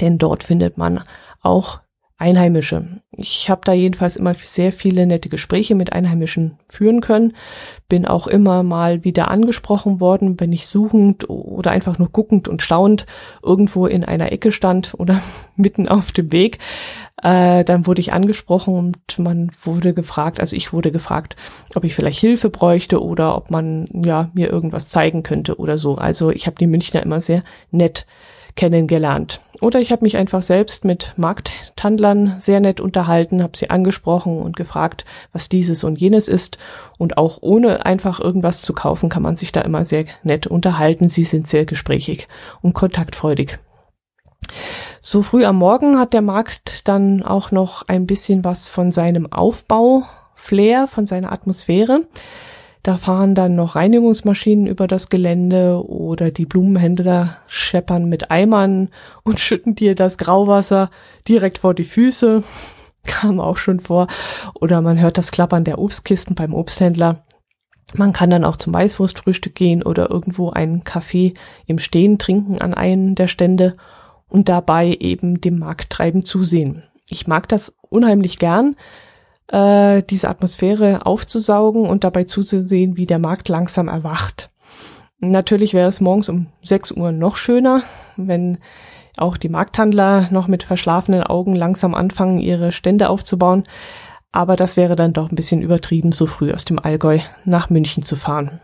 denn 0.00 0.18
dort 0.18 0.44
findet 0.44 0.76
man 0.76 1.02
auch 1.40 1.80
Einheimische. 2.22 2.84
Ich 3.10 3.50
habe 3.50 3.62
da 3.64 3.72
jedenfalls 3.72 4.14
immer 4.14 4.32
sehr 4.34 4.70
viele 4.70 5.06
nette 5.06 5.28
Gespräche 5.28 5.74
mit 5.74 5.92
Einheimischen 5.92 6.56
führen 6.68 7.00
können. 7.00 7.34
Bin 7.88 8.06
auch 8.06 8.28
immer 8.28 8.62
mal 8.62 9.02
wieder 9.02 9.28
angesprochen 9.28 9.98
worden, 10.00 10.38
wenn 10.38 10.52
ich 10.52 10.68
suchend 10.68 11.28
oder 11.28 11.72
einfach 11.72 11.98
nur 11.98 12.10
guckend 12.10 12.46
und 12.46 12.62
staunend 12.62 13.06
irgendwo 13.42 13.86
in 13.86 14.04
einer 14.04 14.30
Ecke 14.30 14.52
stand 14.52 14.94
oder 14.98 15.20
mitten 15.56 15.88
auf 15.88 16.12
dem 16.12 16.30
Weg. 16.30 16.58
Äh, 17.20 17.64
dann 17.64 17.88
wurde 17.88 18.00
ich 18.00 18.12
angesprochen 18.12 18.74
und 18.74 19.18
man 19.18 19.50
wurde 19.60 19.92
gefragt, 19.92 20.38
also 20.38 20.54
ich 20.54 20.72
wurde 20.72 20.92
gefragt, 20.92 21.34
ob 21.74 21.82
ich 21.82 21.94
vielleicht 21.94 22.20
Hilfe 22.20 22.50
bräuchte 22.50 23.02
oder 23.02 23.36
ob 23.36 23.50
man 23.50 23.88
ja 23.92 24.30
mir 24.32 24.48
irgendwas 24.48 24.86
zeigen 24.86 25.24
könnte 25.24 25.58
oder 25.58 25.76
so. 25.76 25.96
Also 25.96 26.30
ich 26.30 26.46
habe 26.46 26.56
die 26.60 26.68
Münchner 26.68 27.02
immer 27.02 27.20
sehr 27.20 27.42
nett 27.72 28.06
kennengelernt. 28.54 29.40
Oder 29.60 29.80
ich 29.80 29.92
habe 29.92 30.04
mich 30.04 30.16
einfach 30.16 30.42
selbst 30.42 30.84
mit 30.84 31.14
Markttandlern 31.16 32.36
sehr 32.40 32.60
nett 32.60 32.80
unterhalten, 32.80 33.42
habe 33.42 33.56
sie 33.56 33.70
angesprochen 33.70 34.42
und 34.42 34.56
gefragt, 34.56 35.04
was 35.32 35.48
dieses 35.48 35.84
und 35.84 36.00
jenes 36.00 36.28
ist. 36.28 36.58
Und 36.98 37.16
auch 37.16 37.38
ohne 37.42 37.86
einfach 37.86 38.18
irgendwas 38.18 38.62
zu 38.62 38.72
kaufen, 38.72 39.08
kann 39.08 39.22
man 39.22 39.36
sich 39.36 39.52
da 39.52 39.60
immer 39.60 39.84
sehr 39.84 40.06
nett 40.24 40.46
unterhalten. 40.46 41.08
Sie 41.08 41.24
sind 41.24 41.46
sehr 41.46 41.64
gesprächig 41.64 42.26
und 42.60 42.72
kontaktfreudig. 42.72 43.58
So 45.00 45.22
früh 45.22 45.44
am 45.44 45.56
Morgen 45.56 45.98
hat 45.98 46.12
der 46.12 46.22
Markt 46.22 46.88
dann 46.88 47.22
auch 47.22 47.50
noch 47.50 47.86
ein 47.88 48.06
bisschen 48.06 48.44
was 48.44 48.66
von 48.66 48.90
seinem 48.90 49.32
Aufbau, 49.32 50.04
Flair, 50.34 50.86
von 50.86 51.06
seiner 51.06 51.32
Atmosphäre. 51.32 52.02
Da 52.82 52.96
fahren 52.96 53.36
dann 53.36 53.54
noch 53.54 53.76
Reinigungsmaschinen 53.76 54.66
über 54.66 54.88
das 54.88 55.08
Gelände 55.08 55.86
oder 55.86 56.32
die 56.32 56.46
Blumenhändler 56.46 57.36
scheppern 57.46 58.08
mit 58.08 58.30
Eimern 58.30 58.88
und 59.22 59.38
schütten 59.40 59.74
dir 59.74 59.94
das 59.94 60.18
Grauwasser 60.18 60.90
direkt 61.28 61.58
vor 61.58 61.74
die 61.74 61.84
Füße. 61.84 62.42
Kam 63.04 63.40
auch 63.40 63.56
schon 63.56 63.80
vor. 63.80 64.08
Oder 64.54 64.80
man 64.80 65.00
hört 65.00 65.18
das 65.18 65.32
Klappern 65.32 65.64
der 65.64 65.78
Obstkisten 65.78 66.34
beim 66.34 66.54
Obsthändler. 66.54 67.24
Man 67.94 68.12
kann 68.12 68.30
dann 68.30 68.44
auch 68.44 68.56
zum 68.56 68.72
Weißwurstfrühstück 68.72 69.54
gehen 69.54 69.82
oder 69.82 70.10
irgendwo 70.10 70.50
einen 70.50 70.82
Kaffee 70.82 71.34
im 71.66 71.78
Stehen 71.78 72.18
trinken 72.18 72.60
an 72.60 72.74
einem 72.74 73.14
der 73.14 73.26
Stände 73.26 73.76
und 74.28 74.48
dabei 74.48 74.96
eben 74.98 75.40
dem 75.40 75.58
Markttreiben 75.58 76.24
zusehen. 76.24 76.84
Ich 77.10 77.26
mag 77.26 77.48
das 77.48 77.76
unheimlich 77.90 78.38
gern, 78.38 78.76
äh, 79.48 80.02
diese 80.02 80.28
Atmosphäre 80.28 81.06
aufzusaugen 81.06 81.86
und 81.86 82.04
dabei 82.04 82.24
zuzusehen, 82.24 82.96
wie 82.96 83.06
der 83.06 83.18
Markt 83.18 83.48
langsam 83.48 83.88
erwacht. 83.88 84.50
Natürlich 85.18 85.72
wäre 85.72 85.88
es 85.88 86.00
morgens 86.00 86.28
um 86.28 86.48
6 86.62 86.92
Uhr 86.92 87.12
noch 87.12 87.36
schöner, 87.36 87.82
wenn 88.16 88.58
auch 89.16 89.36
die 89.36 89.48
Markthandler 89.48 90.28
noch 90.30 90.48
mit 90.48 90.62
verschlafenen 90.62 91.22
Augen 91.22 91.54
langsam 91.54 91.94
anfangen, 91.94 92.38
ihre 92.38 92.72
Stände 92.72 93.08
aufzubauen. 93.08 93.64
Aber 94.32 94.56
das 94.56 94.76
wäre 94.76 94.96
dann 94.96 95.12
doch 95.12 95.30
ein 95.30 95.36
bisschen 95.36 95.60
übertrieben, 95.60 96.10
so 96.10 96.26
früh 96.26 96.52
aus 96.52 96.64
dem 96.64 96.78
Allgäu 96.78 97.20
nach 97.44 97.68
München 97.68 98.02
zu 98.02 98.16
fahren. 98.16 98.60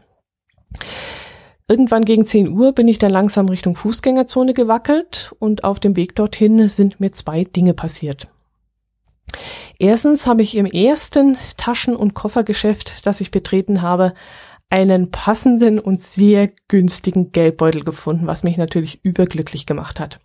Irgendwann 1.68 2.04
gegen 2.04 2.24
10 2.24 2.48
Uhr 2.48 2.72
bin 2.72 2.88
ich 2.88 2.98
dann 2.98 3.10
langsam 3.10 3.48
Richtung 3.48 3.76
Fußgängerzone 3.76 4.54
gewackelt 4.54 5.34
und 5.38 5.64
auf 5.64 5.80
dem 5.80 5.96
Weg 5.96 6.16
dorthin 6.16 6.66
sind 6.68 6.98
mir 6.98 7.12
zwei 7.12 7.44
Dinge 7.44 7.74
passiert. 7.74 8.28
Erstens 9.78 10.26
habe 10.26 10.42
ich 10.42 10.56
im 10.56 10.66
ersten 10.66 11.36
Taschen- 11.56 11.96
und 11.96 12.14
Koffergeschäft, 12.14 13.06
das 13.06 13.20
ich 13.20 13.30
betreten 13.30 13.82
habe, 13.82 14.14
einen 14.70 15.10
passenden 15.10 15.78
und 15.78 16.00
sehr 16.00 16.50
günstigen 16.68 17.32
Geldbeutel 17.32 17.84
gefunden, 17.84 18.26
was 18.26 18.42
mich 18.42 18.56
natürlich 18.56 19.04
überglücklich 19.04 19.66
gemacht 19.66 19.98
hat. 19.98 20.20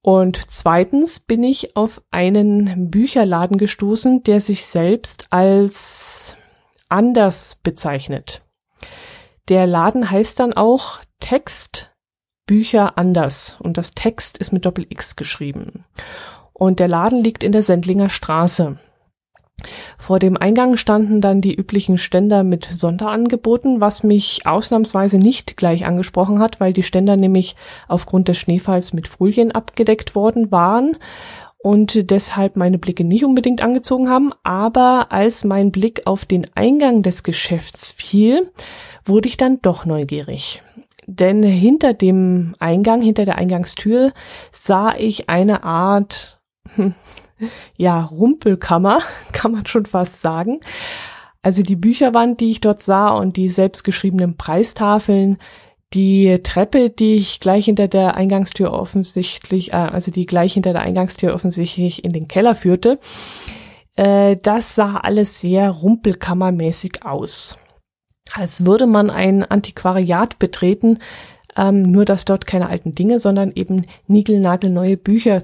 Und 0.00 0.38
zweitens 0.48 1.20
bin 1.20 1.42
ich 1.42 1.76
auf 1.76 2.02
einen 2.10 2.90
Bücherladen 2.90 3.58
gestoßen, 3.58 4.22
der 4.22 4.40
sich 4.40 4.64
selbst 4.64 5.26
als 5.30 6.36
anders 6.88 7.58
bezeichnet. 7.62 8.42
Der 9.48 9.66
Laden 9.66 10.10
heißt 10.10 10.38
dann 10.40 10.52
auch 10.52 10.98
Text 11.20 11.92
Bücher 12.46 12.96
anders 12.96 13.58
und 13.60 13.76
das 13.76 13.90
Text 13.90 14.38
ist 14.38 14.52
mit 14.52 14.64
Doppel 14.64 14.86
X 14.88 15.16
geschrieben 15.16 15.84
und 16.58 16.80
der 16.80 16.88
Laden 16.88 17.22
liegt 17.22 17.42
in 17.42 17.52
der 17.52 17.62
Sendlinger 17.62 18.10
Straße. 18.10 18.76
Vor 19.96 20.18
dem 20.18 20.36
Eingang 20.36 20.76
standen 20.76 21.20
dann 21.20 21.40
die 21.40 21.54
üblichen 21.54 21.98
Ständer 21.98 22.44
mit 22.44 22.68
Sonderangeboten, 22.70 23.80
was 23.80 24.04
mich 24.04 24.46
ausnahmsweise 24.46 25.18
nicht 25.18 25.56
gleich 25.56 25.84
angesprochen 25.84 26.38
hat, 26.38 26.60
weil 26.60 26.72
die 26.72 26.84
Ständer 26.84 27.16
nämlich 27.16 27.56
aufgrund 27.88 28.28
des 28.28 28.36
Schneefalls 28.36 28.92
mit 28.92 29.08
Folien 29.08 29.50
abgedeckt 29.50 30.14
worden 30.14 30.52
waren 30.52 30.96
und 31.58 32.10
deshalb 32.10 32.56
meine 32.56 32.78
Blicke 32.78 33.02
nicht 33.02 33.24
unbedingt 33.24 33.60
angezogen 33.60 34.08
haben. 34.08 34.32
Aber 34.44 35.08
als 35.10 35.42
mein 35.44 35.72
Blick 35.72 36.06
auf 36.06 36.24
den 36.24 36.46
Eingang 36.54 37.02
des 37.02 37.24
Geschäfts 37.24 37.90
fiel, 37.92 38.52
wurde 39.04 39.28
ich 39.28 39.36
dann 39.36 39.60
doch 39.60 39.84
neugierig. 39.84 40.62
Denn 41.06 41.42
hinter 41.42 41.94
dem 41.94 42.54
Eingang, 42.58 43.02
hinter 43.02 43.24
der 43.24 43.38
Eingangstür, 43.38 44.12
sah 44.52 44.94
ich 44.94 45.28
eine 45.28 45.64
Art 45.64 46.37
ja, 47.76 48.02
Rumpelkammer, 48.02 49.00
kann 49.32 49.52
man 49.52 49.66
schon 49.66 49.86
fast 49.86 50.20
sagen. 50.20 50.60
Also 51.42 51.62
die 51.62 51.76
Bücherwand, 51.76 52.40
die 52.40 52.50
ich 52.50 52.60
dort 52.60 52.82
sah 52.82 53.10
und 53.10 53.36
die 53.36 53.48
selbstgeschriebenen 53.48 54.36
Preistafeln, 54.36 55.38
die 55.94 56.40
Treppe, 56.42 56.90
die 56.90 57.14
ich 57.14 57.40
gleich 57.40 57.64
hinter 57.64 57.88
der 57.88 58.14
Eingangstür 58.14 58.72
offensichtlich, 58.72 59.72
äh, 59.72 59.76
also 59.76 60.10
die 60.10 60.26
gleich 60.26 60.54
hinter 60.54 60.72
der 60.72 60.82
Eingangstür 60.82 61.32
offensichtlich 61.32 62.04
in 62.04 62.12
den 62.12 62.28
Keller 62.28 62.54
führte, 62.54 62.98
äh, 63.96 64.36
das 64.36 64.74
sah 64.74 64.96
alles 64.98 65.40
sehr 65.40 65.70
rumpelkammermäßig 65.70 67.04
aus. 67.04 67.58
Als 68.34 68.66
würde 68.66 68.86
man 68.86 69.08
ein 69.08 69.42
Antiquariat 69.42 70.38
betreten, 70.38 70.98
ähm, 71.56 71.82
nur 71.82 72.04
dass 72.04 72.24
dort 72.24 72.46
keine 72.46 72.68
alten 72.68 72.94
Dinge, 72.94 73.18
sondern 73.18 73.52
eben 73.54 73.86
niegelnagelneue 74.06 74.96
Bücher 74.96 75.42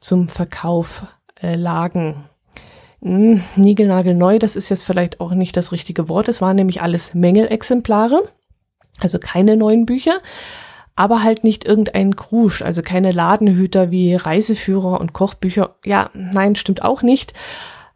zum 0.00 0.28
Verkauf 0.28 1.06
äh, 1.40 1.54
lagen. 1.54 2.24
Hm, 3.02 3.42
Nigelnagelneu, 3.56 4.38
das 4.38 4.56
ist 4.56 4.68
jetzt 4.68 4.84
vielleicht 4.84 5.20
auch 5.20 5.32
nicht 5.32 5.56
das 5.56 5.72
richtige 5.72 6.08
Wort. 6.08 6.28
Es 6.28 6.40
waren 6.40 6.56
nämlich 6.56 6.82
alles 6.82 7.14
Mängelexemplare, 7.14 8.28
also 9.00 9.18
keine 9.18 9.56
neuen 9.56 9.86
Bücher, 9.86 10.18
aber 10.96 11.22
halt 11.22 11.44
nicht 11.44 11.64
irgendein 11.64 12.16
Krusch, 12.16 12.62
also 12.62 12.82
keine 12.82 13.12
Ladenhüter 13.12 13.92
wie 13.92 14.16
Reiseführer 14.16 15.00
und 15.00 15.12
Kochbücher. 15.12 15.76
Ja, 15.84 16.10
nein, 16.12 16.56
stimmt 16.56 16.82
auch 16.82 17.02
nicht. 17.02 17.34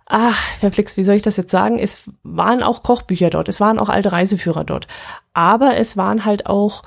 Ach, 0.07 0.37
verflixt, 0.59 0.97
wie 0.97 1.05
soll 1.05 1.17
ich 1.17 1.23
das 1.23 1.37
jetzt 1.37 1.51
sagen? 1.51 1.79
Es 1.79 2.05
waren 2.23 2.63
auch 2.63 2.83
Kochbücher 2.83 3.31
dort, 3.31 3.49
es 3.49 3.61
waren 3.61 3.79
auch 3.79 3.89
alte 3.89 4.13
Reiseführer 4.13 4.63
dort, 4.63 4.87
aber 5.33 5.77
es 5.77 5.97
waren 5.97 6.25
halt 6.25 6.47
auch 6.47 6.83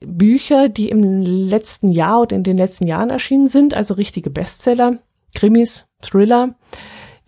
Bücher, 0.00 0.68
die 0.68 0.88
im 0.88 1.22
letzten 1.22 1.88
Jahr 1.88 2.22
oder 2.22 2.36
in 2.36 2.42
den 2.42 2.56
letzten 2.56 2.86
Jahren 2.86 3.10
erschienen 3.10 3.48
sind, 3.48 3.74
also 3.74 3.94
richtige 3.94 4.30
Bestseller, 4.30 4.98
Krimis, 5.34 5.88
Thriller, 6.00 6.54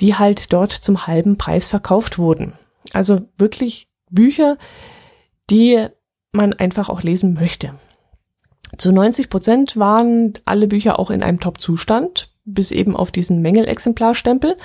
die 0.01 0.15
halt 0.15 0.53
dort 0.53 0.73
zum 0.73 1.07
halben 1.07 1.37
Preis 1.37 1.67
verkauft 1.67 2.19
wurden. 2.19 2.55
Also 2.93 3.23
wirklich 3.37 3.89
Bücher, 4.11 4.57
die 5.51 5.87
man 6.33 6.55
einfach 6.55 6.89
auch 6.89 7.03
lesen 7.03 7.35
möchte. 7.35 7.75
Zu 8.79 8.91
90 8.91 9.29
Prozent 9.29 9.77
waren 9.77 10.33
alle 10.47 10.67
Bücher 10.67 10.99
auch 10.99 11.11
in 11.11 11.23
einem 11.23 11.41
Top-Zustand, 11.41 12.31
bis 12.45 12.71
eben 12.71 12.97
auf 12.97 13.11
diesen 13.11 13.43
Mängelexemplarstempel 13.43 14.57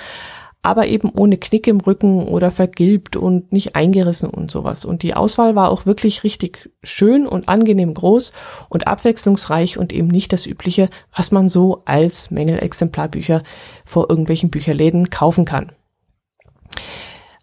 aber 0.62 0.86
eben 0.86 1.10
ohne 1.10 1.38
Knick 1.38 1.66
im 1.66 1.80
Rücken 1.80 2.26
oder 2.26 2.50
vergilbt 2.50 3.16
und 3.16 3.52
nicht 3.52 3.76
eingerissen 3.76 4.28
und 4.28 4.50
sowas. 4.50 4.84
Und 4.84 5.02
die 5.02 5.14
Auswahl 5.14 5.54
war 5.54 5.70
auch 5.70 5.86
wirklich 5.86 6.24
richtig 6.24 6.70
schön 6.82 7.26
und 7.26 7.48
angenehm 7.48 7.94
groß 7.94 8.32
und 8.68 8.86
abwechslungsreich 8.86 9.78
und 9.78 9.92
eben 9.92 10.08
nicht 10.08 10.32
das 10.32 10.46
übliche, 10.46 10.90
was 11.14 11.30
man 11.30 11.48
so 11.48 11.82
als 11.84 12.30
Mängelexemplarbücher 12.30 13.42
vor 13.84 14.10
irgendwelchen 14.10 14.50
Bücherläden 14.50 15.10
kaufen 15.10 15.44
kann. 15.44 15.72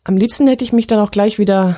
Am 0.04 0.18
liebsten 0.18 0.48
hätte 0.48 0.64
ich 0.64 0.74
mich 0.74 0.88
dann 0.88 1.00
auch 1.00 1.12
gleich 1.12 1.40
wieder 1.40 1.78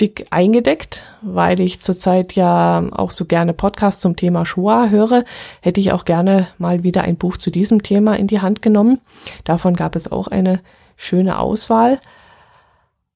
dick 0.00 0.26
eingedeckt, 0.30 1.04
weil 1.22 1.60
ich 1.60 1.80
zurzeit 1.80 2.34
ja 2.34 2.84
auch 2.92 3.10
so 3.10 3.24
gerne 3.24 3.52
Podcasts 3.52 4.00
zum 4.00 4.16
Thema 4.16 4.46
Shoah 4.46 4.88
höre, 4.88 5.24
hätte 5.60 5.80
ich 5.80 5.92
auch 5.92 6.04
gerne 6.04 6.48
mal 6.58 6.82
wieder 6.82 7.02
ein 7.02 7.16
Buch 7.16 7.36
zu 7.36 7.50
diesem 7.50 7.82
Thema 7.82 8.16
in 8.16 8.26
die 8.26 8.40
Hand 8.40 8.62
genommen. 8.62 9.00
Davon 9.44 9.76
gab 9.76 9.96
es 9.96 10.10
auch 10.10 10.28
eine 10.28 10.60
schöne 10.96 11.38
Auswahl. 11.38 12.00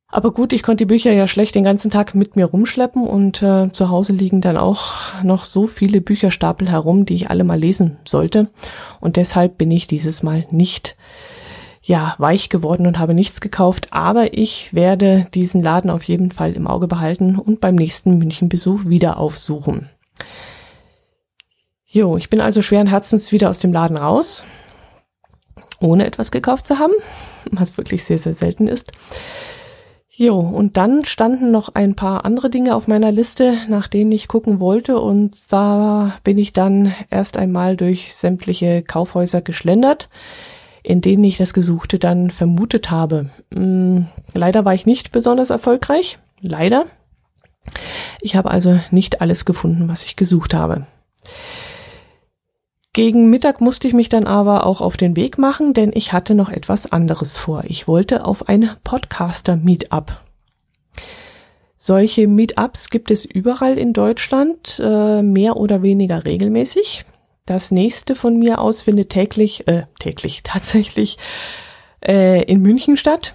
Aber 0.09 0.31
gut, 0.33 0.53
ich 0.53 0.63
konnte 0.63 0.85
die 0.85 0.93
Bücher 0.95 1.13
ja 1.13 1.27
schlecht 1.27 1.57
den 1.57 1.65
ganzen 1.65 1.91
Tag 1.91 2.15
mit 2.15 2.37
mir 2.37 2.45
rumschleppen 2.45 3.05
und 3.05 3.43
äh, 3.43 3.73
zu 3.73 3.89
Hause 3.89 4.13
liegen 4.13 4.41
dann 4.41 4.57
auch 4.57 5.23
noch 5.25 5.45
so 5.45 5.67
viele 5.67 6.01
Bücherstapel 6.01 6.71
herum, 6.71 7.05
die 7.05 7.15
ich 7.15 7.31
alle 7.31 7.43
mal 7.43 7.59
lesen 7.59 7.97
sollte. 8.05 8.49
Und 9.01 9.17
deshalb 9.17 9.59
bin 9.59 9.73
ich 9.73 9.89
dieses 9.89 10.23
Mal 10.23 10.47
nicht 10.53 10.97
ja, 11.87 12.15
weich 12.17 12.49
geworden 12.49 12.87
und 12.87 12.99
habe 12.99 13.13
nichts 13.13 13.43
gekauft, 13.43 13.89
aber 13.91 14.37
ich 14.37 14.73
werde 14.73 15.27
diesen 15.35 15.63
Laden 15.63 15.91
auf 15.91 16.03
jeden 16.05 16.31
Fall 16.31 16.55
im 16.55 16.67
Auge 16.67 16.89
behalten 16.89 17.37
und 17.37 17.61
beim 17.61 17.75
nächsten 17.75 18.17
Münchenbesuch 18.17 18.87
wieder 18.87 19.19
aufsuchen. 19.19 19.91
Jo, 21.85 22.17
ich 22.17 22.31
bin 22.31 22.41
also 22.41 22.63
schweren 22.63 22.87
Herzens 22.87 23.33
wieder 23.33 23.51
aus 23.51 23.59
dem 23.59 23.73
Laden 23.73 23.99
raus. 23.99 24.45
ohne 25.81 26.07
etwas 26.07 26.31
gekauft 26.31 26.67
zu 26.67 26.79
haben, 26.79 26.95
was 27.51 27.77
wirklich 27.77 28.05
sehr, 28.05 28.19
sehr 28.19 28.33
selten 28.33 28.67
ist. 28.67 28.93
Jo, 30.17 30.39
und 30.39 30.77
dann 30.77 31.05
standen 31.05 31.51
noch 31.51 31.75
ein 31.75 31.97
paar 31.97 32.25
andere 32.25 32.49
Dinge 32.49 32.75
auf 32.75 32.89
meiner 32.89 33.13
Liste, 33.13 33.59
nach 33.69 33.89
denen 33.89 34.13
ich 34.13 34.29
gucken 34.29 34.61
wollte. 34.61 35.01
Und 35.01 35.53
da 35.53 36.17
bin 36.23 36.39
ich 36.39 36.53
dann 36.53 36.95
erst 37.11 37.37
einmal 37.37 37.77
durch 37.77 38.15
sämtliche 38.15 38.83
Kaufhäuser 38.83 39.43
geschlendert, 39.43 40.09
in 40.85 41.01
denen 41.01 41.25
ich 41.25 41.37
das 41.37 41.55
Gesuchte 41.55 41.99
dann 41.99 42.31
vermutet 42.31 42.91
habe. 42.91 43.31
Hm, 43.53 44.07
leider 44.35 44.65
war 44.65 44.75
ich 44.75 44.87
nicht 44.87 45.11
besonders 45.11 45.51
erfolgreich. 45.51 46.19
Leider. 46.41 46.85
Ich 48.21 48.37
habe 48.37 48.51
also 48.51 48.79
nicht 48.91 49.21
alles 49.23 49.47
gefunden, 49.47 49.89
was 49.89 50.05
ich 50.05 50.15
gesucht 50.15 50.53
habe. 50.55 50.87
Gegen 52.93 53.31
Mittag 53.31 53.61
musste 53.61 53.89
ich 53.89 53.95
mich 53.95 54.11
dann 54.11 54.27
aber 54.27 54.67
auch 54.67 54.81
auf 54.81 54.97
den 54.97 55.17
Weg 55.17 55.39
machen, 55.39 55.73
denn 55.73 55.91
ich 55.95 56.13
hatte 56.13 56.35
noch 56.35 56.51
etwas 56.51 56.93
anderes 56.93 57.37
vor. 57.37 57.65
Ich 57.67 57.89
wollte 57.89 58.25
auf 58.25 58.49
ein 58.49 58.71
Podcaster-Meetup. 58.85 60.21
Solche 61.79 62.29
Meetups 62.29 62.91
gibt 62.91 63.11
es 63.11 63.25
überall 63.25 63.79
in 63.79 63.95
Deutschland, 63.95 64.81
äh, 64.85 65.23
mehr 65.23 65.57
oder 65.57 65.83
weniger 65.83 66.25
regelmäßig. 66.25 67.05
Das 67.47 67.71
nächste 67.71 68.15
von 68.15 68.39
mir 68.39 68.59
aus 68.59 68.81
findet 68.83 69.11
täglich, 69.11 69.69
äh, 69.69 69.85
täglich 69.99 70.43
tatsächlich 70.45 71.19
äh, 72.01 72.43
in 72.45 72.61
München 72.63 72.97
statt. 72.97 73.35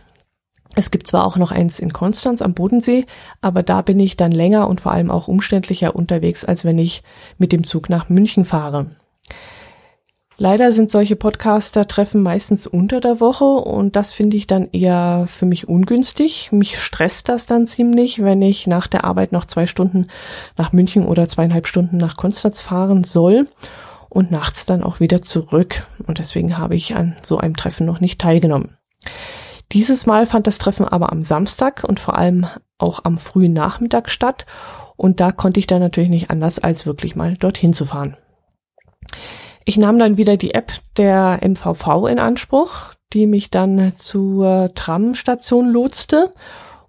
Es 0.75 0.91
gibt 0.91 1.07
zwar 1.07 1.25
auch 1.25 1.35
noch 1.35 1.51
eins 1.51 1.79
in 1.79 1.93
Konstanz 1.93 2.41
am 2.41 2.53
Bodensee, 2.53 3.05
aber 3.41 3.63
da 3.63 3.81
bin 3.81 3.99
ich 3.99 4.17
dann 4.17 4.31
länger 4.31 4.67
und 4.67 4.81
vor 4.81 4.93
allem 4.93 5.11
auch 5.11 5.27
umständlicher 5.27 5.95
unterwegs, 5.95 6.45
als 6.45 6.63
wenn 6.63 6.77
ich 6.77 7.03
mit 7.37 7.51
dem 7.51 7.63
Zug 7.63 7.89
nach 7.89 8.09
München 8.09 8.45
fahre. 8.45 8.91
Leider 10.37 10.71
sind 10.71 10.89
solche 10.89 11.17
Podcaster-Treffen 11.17 12.23
meistens 12.23 12.65
unter 12.65 13.01
der 13.01 13.19
Woche 13.19 13.43
und 13.43 13.97
das 13.97 14.13
finde 14.13 14.37
ich 14.37 14.47
dann 14.47 14.69
eher 14.71 15.25
für 15.27 15.45
mich 15.45 15.67
ungünstig. 15.67 16.53
Mich 16.53 16.79
stresst 16.79 17.27
das 17.27 17.45
dann 17.45 17.67
ziemlich, 17.67 18.23
wenn 18.23 18.41
ich 18.41 18.65
nach 18.65 18.87
der 18.87 19.03
Arbeit 19.03 19.33
noch 19.33 19.45
zwei 19.45 19.67
Stunden 19.67 20.07
nach 20.55 20.71
München 20.71 21.05
oder 21.05 21.27
zweieinhalb 21.27 21.67
Stunden 21.67 21.97
nach 21.97 22.15
Konstanz 22.15 22.61
fahren 22.61 23.03
soll 23.03 23.47
und 24.09 24.31
nachts 24.31 24.65
dann 24.65 24.83
auch 24.83 24.99
wieder 24.99 25.21
zurück. 25.21 25.87
Und 26.05 26.19
deswegen 26.19 26.57
habe 26.57 26.75
ich 26.75 26.95
an 26.95 27.15
so 27.21 27.37
einem 27.37 27.55
Treffen 27.55 27.85
noch 27.85 27.99
nicht 27.99 28.19
teilgenommen. 28.19 28.77
Dieses 29.71 30.05
Mal 30.05 30.25
fand 30.25 30.47
das 30.47 30.57
Treffen 30.57 30.87
aber 30.87 31.11
am 31.11 31.23
Samstag 31.23 31.83
und 31.87 31.99
vor 31.99 32.17
allem 32.17 32.47
auch 32.79 33.05
am 33.05 33.19
frühen 33.19 33.53
Nachmittag 33.53 34.09
statt. 34.09 34.45
Und 34.97 35.19
da 35.19 35.31
konnte 35.31 35.59
ich 35.59 35.67
dann 35.67 35.79
natürlich 35.79 36.09
nicht 36.09 36.29
anders, 36.31 36.59
als 36.59 36.85
wirklich 36.85 37.15
mal 37.15 37.37
dorthin 37.37 37.73
zu 37.73 37.85
fahren. 37.85 38.17
Ich 39.65 39.77
nahm 39.77 39.99
dann 39.99 40.17
wieder 40.17 40.37
die 40.37 40.53
App 40.53 40.71
der 40.97 41.39
MVV 41.43 42.07
in 42.09 42.19
Anspruch, 42.19 42.95
die 43.13 43.27
mich 43.27 43.51
dann 43.51 43.93
zur 43.95 44.71
Tramstation 44.73 45.69
lotste. 45.69 46.33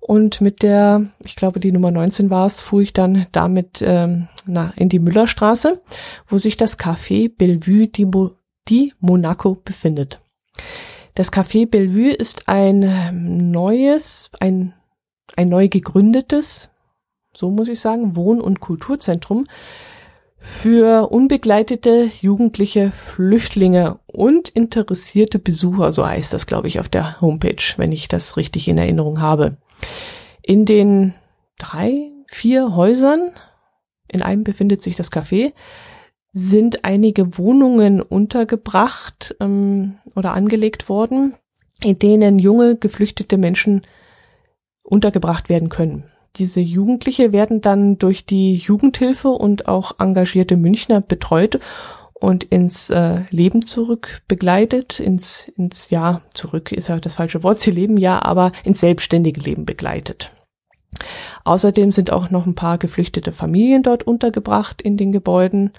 Und 0.00 0.40
mit 0.40 0.62
der, 0.62 1.06
ich 1.20 1.36
glaube, 1.36 1.60
die 1.60 1.72
Nummer 1.72 1.90
19 1.90 2.30
war 2.30 2.46
es, 2.46 2.60
fuhr 2.60 2.80
ich 2.80 2.92
dann 2.92 3.26
damit 3.32 3.82
ähm, 3.82 4.28
na, 4.46 4.72
in 4.76 4.88
die 4.88 4.98
Müllerstraße, 4.98 5.80
wo 6.26 6.38
sich 6.38 6.56
das 6.56 6.78
Café 6.78 7.30
Bellevue 7.34 7.86
di, 7.88 8.06
Mo 8.06 8.32
di 8.68 8.94
Monaco 8.98 9.54
befindet. 9.54 10.20
Das 11.14 11.32
Café 11.32 11.68
Bellevue 11.68 12.12
ist 12.12 12.48
ein 12.48 12.82
ähm, 12.82 13.50
neues, 13.50 14.30
ein, 14.40 14.74
ein 15.36 15.48
neu 15.48 15.68
gegründetes, 15.68 16.70
so 17.34 17.50
muss 17.50 17.68
ich 17.68 17.80
sagen, 17.80 18.16
Wohn- 18.16 18.40
und 18.40 18.60
Kulturzentrum 18.60 19.46
für 20.42 21.10
unbegleitete 21.10 22.10
jugendliche 22.20 22.90
Flüchtlinge 22.90 23.98
und 24.06 24.48
interessierte 24.48 25.38
Besucher, 25.38 25.92
so 25.92 26.06
heißt 26.06 26.32
das, 26.32 26.46
glaube 26.46 26.66
ich, 26.66 26.80
auf 26.80 26.88
der 26.88 27.20
Homepage, 27.20 27.62
wenn 27.76 27.92
ich 27.92 28.08
das 28.08 28.38
richtig 28.38 28.66
in 28.66 28.78
Erinnerung 28.78 29.20
habe. 29.20 29.58
In 30.42 30.64
den 30.64 31.14
drei, 31.58 32.10
vier 32.26 32.74
Häusern, 32.74 33.32
in 34.08 34.22
einem 34.22 34.42
befindet 34.42 34.80
sich 34.80 34.96
das 34.96 35.12
Café, 35.12 35.52
sind 36.32 36.86
einige 36.86 37.36
Wohnungen 37.36 38.00
untergebracht 38.00 39.36
ähm, 39.40 39.98
oder 40.16 40.32
angelegt 40.32 40.88
worden, 40.88 41.34
in 41.82 41.98
denen 41.98 42.38
junge 42.38 42.76
geflüchtete 42.76 43.36
Menschen 43.36 43.82
untergebracht 44.82 45.50
werden 45.50 45.68
können. 45.68 46.04
Diese 46.36 46.60
Jugendliche 46.60 47.32
werden 47.32 47.60
dann 47.60 47.98
durch 47.98 48.24
die 48.24 48.54
Jugendhilfe 48.54 49.28
und 49.28 49.66
auch 49.68 49.98
engagierte 49.98 50.56
Münchner 50.56 51.00
betreut 51.00 51.58
und 52.14 52.44
ins 52.44 52.90
äh, 52.90 53.22
Leben 53.30 53.64
zurück 53.64 54.22
begleitet, 54.28 55.00
ins, 55.00 55.48
ins 55.56 55.90
Ja, 55.90 56.20
zurück 56.34 56.70
ist 56.70 56.88
ja 56.88 57.00
das 57.00 57.14
falsche 57.14 57.42
Wort, 57.42 57.60
sie 57.60 57.70
leben 57.70 57.96
ja, 57.96 58.22
aber 58.22 58.52
ins 58.62 58.80
selbstständige 58.80 59.40
Leben 59.40 59.64
begleitet. 59.64 60.30
Außerdem 61.44 61.92
sind 61.92 62.12
auch 62.12 62.30
noch 62.30 62.46
ein 62.46 62.54
paar 62.54 62.78
geflüchtete 62.78 63.32
Familien 63.32 63.82
dort 63.82 64.02
untergebracht 64.02 64.82
in 64.82 64.96
den 64.96 65.12
Gebäuden 65.12 65.72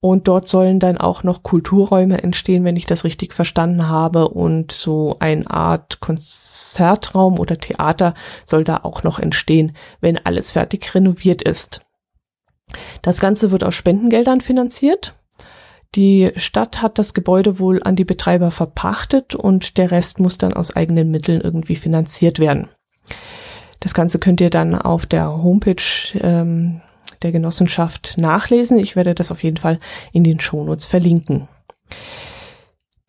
und 0.00 0.28
dort 0.28 0.48
sollen 0.48 0.78
dann 0.78 0.98
auch 0.98 1.22
noch 1.22 1.42
Kulturräume 1.42 2.22
entstehen, 2.22 2.64
wenn 2.64 2.76
ich 2.76 2.86
das 2.86 3.04
richtig 3.04 3.32
verstanden 3.34 3.88
habe. 3.88 4.28
Und 4.28 4.72
so 4.72 5.16
eine 5.18 5.50
Art 5.50 6.00
Konzertraum 6.00 7.38
oder 7.38 7.58
Theater 7.58 8.14
soll 8.44 8.64
da 8.64 8.78
auch 8.82 9.02
noch 9.02 9.18
entstehen, 9.18 9.76
wenn 10.00 10.18
alles 10.24 10.52
fertig 10.52 10.94
renoviert 10.94 11.42
ist. 11.42 11.80
Das 13.02 13.20
Ganze 13.20 13.50
wird 13.50 13.64
aus 13.64 13.74
Spendengeldern 13.74 14.40
finanziert. 14.40 15.14
Die 15.94 16.32
Stadt 16.36 16.82
hat 16.82 16.98
das 16.98 17.14
Gebäude 17.14 17.58
wohl 17.58 17.82
an 17.82 17.96
die 17.96 18.04
Betreiber 18.04 18.50
verpachtet 18.50 19.34
und 19.34 19.78
der 19.78 19.90
Rest 19.90 20.20
muss 20.20 20.36
dann 20.36 20.52
aus 20.52 20.74
eigenen 20.74 21.10
Mitteln 21.10 21.40
irgendwie 21.40 21.76
finanziert 21.76 22.38
werden. 22.38 22.68
Das 23.80 23.94
Ganze 23.94 24.18
könnt 24.18 24.40
ihr 24.40 24.50
dann 24.50 24.74
auf 24.74 25.06
der 25.06 25.42
Homepage 25.42 25.82
ähm, 26.20 26.82
der 27.26 27.32
Genossenschaft 27.32 28.18
nachlesen. 28.18 28.78
Ich 28.78 28.94
werde 28.94 29.16
das 29.16 29.32
auf 29.32 29.42
jeden 29.42 29.56
Fall 29.56 29.80
in 30.12 30.22
den 30.22 30.38
Shownotes 30.38 30.86
verlinken. 30.86 31.48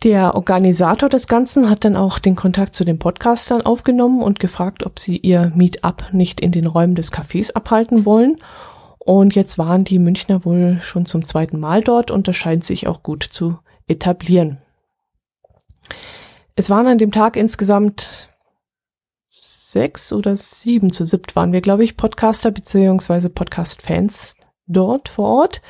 Der 0.03 0.33
Organisator 0.33 1.07
des 1.07 1.27
Ganzen 1.27 1.69
hat 1.69 1.85
dann 1.85 1.95
auch 1.95 2.17
den 2.17 2.35
Kontakt 2.35 2.73
zu 2.73 2.83
den 2.83 2.97
Podcastern 2.97 3.61
aufgenommen 3.61 4.23
und 4.23 4.39
gefragt, 4.39 4.85
ob 4.85 4.97
sie 4.97 5.17
ihr 5.17 5.51
Meetup 5.55 6.13
nicht 6.13 6.39
in 6.39 6.51
den 6.51 6.65
Räumen 6.65 6.95
des 6.95 7.13
Cafés 7.13 7.53
abhalten 7.53 8.05
wollen. 8.05 8.37
Und 8.97 9.35
jetzt 9.35 9.59
waren 9.59 9.83
die 9.83 9.99
Münchner 9.99 10.45
wohl 10.45 10.79
schon 10.81 11.05
zum 11.05 11.25
zweiten 11.25 11.59
Mal 11.59 11.81
dort 11.81 12.09
und 12.09 12.27
das 12.27 12.35
scheint 12.35 12.65
sich 12.65 12.87
auch 12.87 13.03
gut 13.03 13.23
zu 13.23 13.59
etablieren. 13.87 14.57
Es 16.55 16.71
waren 16.71 16.87
an 16.87 16.97
dem 16.97 17.11
Tag 17.11 17.35
insgesamt 17.35 18.29
sechs 19.71 20.13
oder 20.13 20.35
sieben 20.35 20.91
zu 20.91 21.05
siebt 21.05 21.35
waren 21.35 21.51
wir, 21.51 21.61
glaube 21.61 21.83
ich, 21.83 21.97
Podcaster 21.97 22.51
beziehungsweise 22.51 23.29
Podcast-Fans 23.29 24.35
dort 24.65 25.09
vor 25.09 25.27
Ort, 25.27 25.61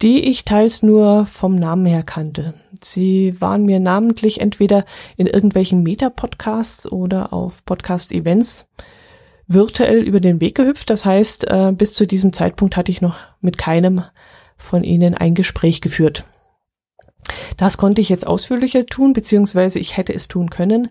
die 0.00 0.20
ich 0.20 0.44
teils 0.44 0.82
nur 0.82 1.26
vom 1.26 1.56
Namen 1.56 1.84
her 1.86 2.02
kannte. 2.04 2.54
Sie 2.80 3.38
waren 3.40 3.64
mir 3.64 3.80
namentlich 3.80 4.40
entweder 4.40 4.84
in 5.16 5.26
irgendwelchen 5.26 5.82
Meta-Podcasts 5.82 6.90
oder 6.90 7.32
auf 7.32 7.64
Podcast-Events 7.64 8.66
virtuell 9.46 9.98
über 9.98 10.20
den 10.20 10.40
Weg 10.40 10.54
gehüpft. 10.54 10.88
Das 10.88 11.04
heißt, 11.04 11.48
äh, 11.48 11.72
bis 11.72 11.94
zu 11.94 12.06
diesem 12.06 12.32
Zeitpunkt 12.32 12.76
hatte 12.76 12.92
ich 12.92 13.00
noch 13.00 13.16
mit 13.40 13.58
keinem 13.58 14.04
von 14.56 14.84
ihnen 14.84 15.14
ein 15.14 15.34
Gespräch 15.34 15.80
geführt. 15.80 16.24
Das 17.56 17.76
konnte 17.76 18.00
ich 18.00 18.08
jetzt 18.08 18.26
ausführlicher 18.26 18.86
tun, 18.86 19.12
beziehungsweise 19.12 19.78
ich 19.78 19.96
hätte 19.96 20.14
es 20.14 20.28
tun 20.28 20.48
können, 20.48 20.90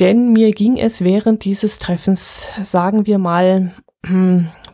denn 0.00 0.32
mir 0.32 0.52
ging 0.52 0.76
es 0.76 1.02
während 1.02 1.44
dieses 1.44 1.78
Treffens, 1.78 2.50
sagen 2.62 3.06
wir 3.06 3.18
mal, 3.18 3.72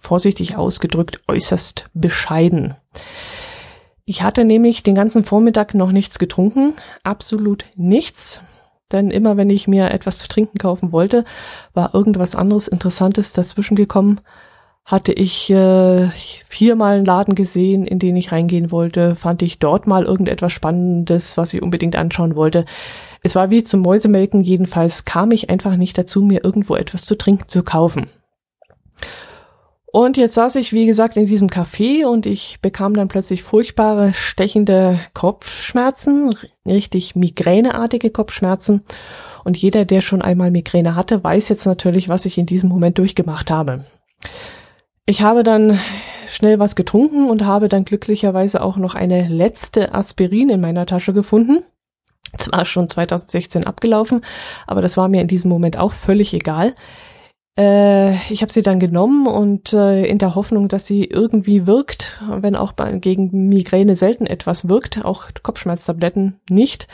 vorsichtig 0.01 0.57
ausgedrückt, 0.57 1.21
äußerst 1.29 1.87
bescheiden. 1.95 2.75
Ich 4.05 4.23
hatte 4.23 4.45
nämlich 4.45 4.83
den 4.83 4.95
ganzen 4.95 5.25
Vormittag 5.25 5.75
noch 5.75 5.93
nichts 5.93 6.19
getrunken, 6.19 6.75
absolut 7.05 7.65
nichts. 7.77 8.43
Denn 8.91 9.11
immer 9.11 9.37
wenn 9.37 9.49
ich 9.49 9.69
mir 9.69 9.91
etwas 9.91 10.19
zu 10.19 10.29
trinken 10.29 10.59
kaufen 10.59 10.93
wollte, 10.93 11.25
war 11.73 11.95
irgendwas 11.95 12.35
anderes 12.35 12.69
Interessantes 12.69 13.33
dazwischen 13.33 13.75
gekommen. 13.75 14.21
Hatte 14.85 15.13
ich 15.13 15.49
äh, 15.51 16.09
viermal 16.49 16.97
einen 16.97 17.05
Laden 17.05 17.35
gesehen, 17.35 17.87
in 17.87 18.01
den 18.01 18.17
ich 18.17 18.33
reingehen 18.33 18.71
wollte, 18.71 19.15
fand 19.15 19.43
ich 19.43 19.61
dort 19.61 19.87
mal 19.87 20.05
irgendetwas 20.05 20.53
Spannendes, 20.53 21.39
was 21.39 21.55
ich 21.55 21.63
unbedingt 21.63 21.97
anschauen 21.97 22.35
wollte. 22.35 22.67
Es 23.23 23.37
war 23.37 23.51
wie 23.51 23.63
zum 23.63 23.81
Mäusemelken, 23.81 24.43
jedenfalls 24.43 25.05
kam 25.05 25.31
ich 25.31 25.49
einfach 25.49 25.77
nicht 25.77 25.97
dazu, 25.97 26.23
mir 26.23 26.45
irgendwo 26.45 26.75
etwas 26.75 27.05
zu 27.05 27.17
trinken 27.17 27.47
zu 27.47 27.63
kaufen. 27.63 28.09
Und 29.93 30.17
jetzt 30.17 30.35
saß 30.35 30.57
ich, 30.57 30.73
wie 30.73 30.87
gesagt, 30.87 31.17
in 31.19 31.27
diesem 31.27 31.49
Café 31.49 32.07
und 32.07 32.25
ich 32.25 32.61
bekam 32.63 32.95
dann 32.95 33.09
plötzlich 33.09 33.43
furchtbare, 33.43 34.15
stechende 34.15 34.99
Kopfschmerzen, 35.13 36.35
richtig 36.67 37.15
migräneartige 37.15 38.11
Kopfschmerzen. 38.11 38.83
Und 39.45 39.57
jeder, 39.57 39.85
der 39.85 40.01
schon 40.01 40.23
einmal 40.23 40.51
Migräne 40.51 40.97
hatte, 40.97 41.23
weiß 41.23 41.51
jetzt 41.51 41.67
natürlich, 41.67 42.09
was 42.09 42.25
ich 42.25 42.39
in 42.39 42.47
diesem 42.47 42.71
Moment 42.71 42.97
durchgemacht 42.99 43.51
habe. 43.51 43.85
Ich 45.05 45.21
habe 45.21 45.43
dann 45.43 45.79
schnell 46.27 46.59
was 46.59 46.75
getrunken 46.75 47.29
und 47.29 47.45
habe 47.45 47.69
dann 47.69 47.85
glücklicherweise 47.85 48.63
auch 48.63 48.79
noch 48.79 48.95
eine 48.95 49.29
letzte 49.29 49.95
Aspirin 49.95 50.49
in 50.49 50.61
meiner 50.61 50.87
Tasche 50.87 51.13
gefunden 51.13 51.65
Zwar 52.39 52.65
schon 52.65 52.89
2016 52.89 53.65
abgelaufen, 53.65 54.25
aber 54.67 54.83
das 54.83 54.97
war 54.97 55.09
mir 55.09 55.21
in 55.21 55.29
diesem 55.29 55.51
Moment 55.51 55.77
auch 55.79 55.93
völlig 55.93 56.33
egal. 56.33 56.75
Äh, 57.59 58.15
ich 58.33 58.41
habe 58.43 58.53
sie 58.53 58.63
dann 58.63 58.81
genommen 58.81 59.27
und 59.27 59.73
äh, 59.73 60.05
in 60.07 60.19
der 60.19 60.35
Hoffnung, 60.35 60.69
dass 60.69 60.87
sie 60.87 61.05
irgendwie 61.05 61.67
wirkt, 61.67 62.23
wenn 62.29 62.57
auch 62.57 62.75
gegen 63.01 63.49
Migräne 63.49 63.97
selten 63.97 64.27
etwas 64.27 64.69
wirkt, 64.69 65.05
auch 65.05 65.29
Kopfschmerztabletten 65.43 66.41
nicht. 66.49 66.89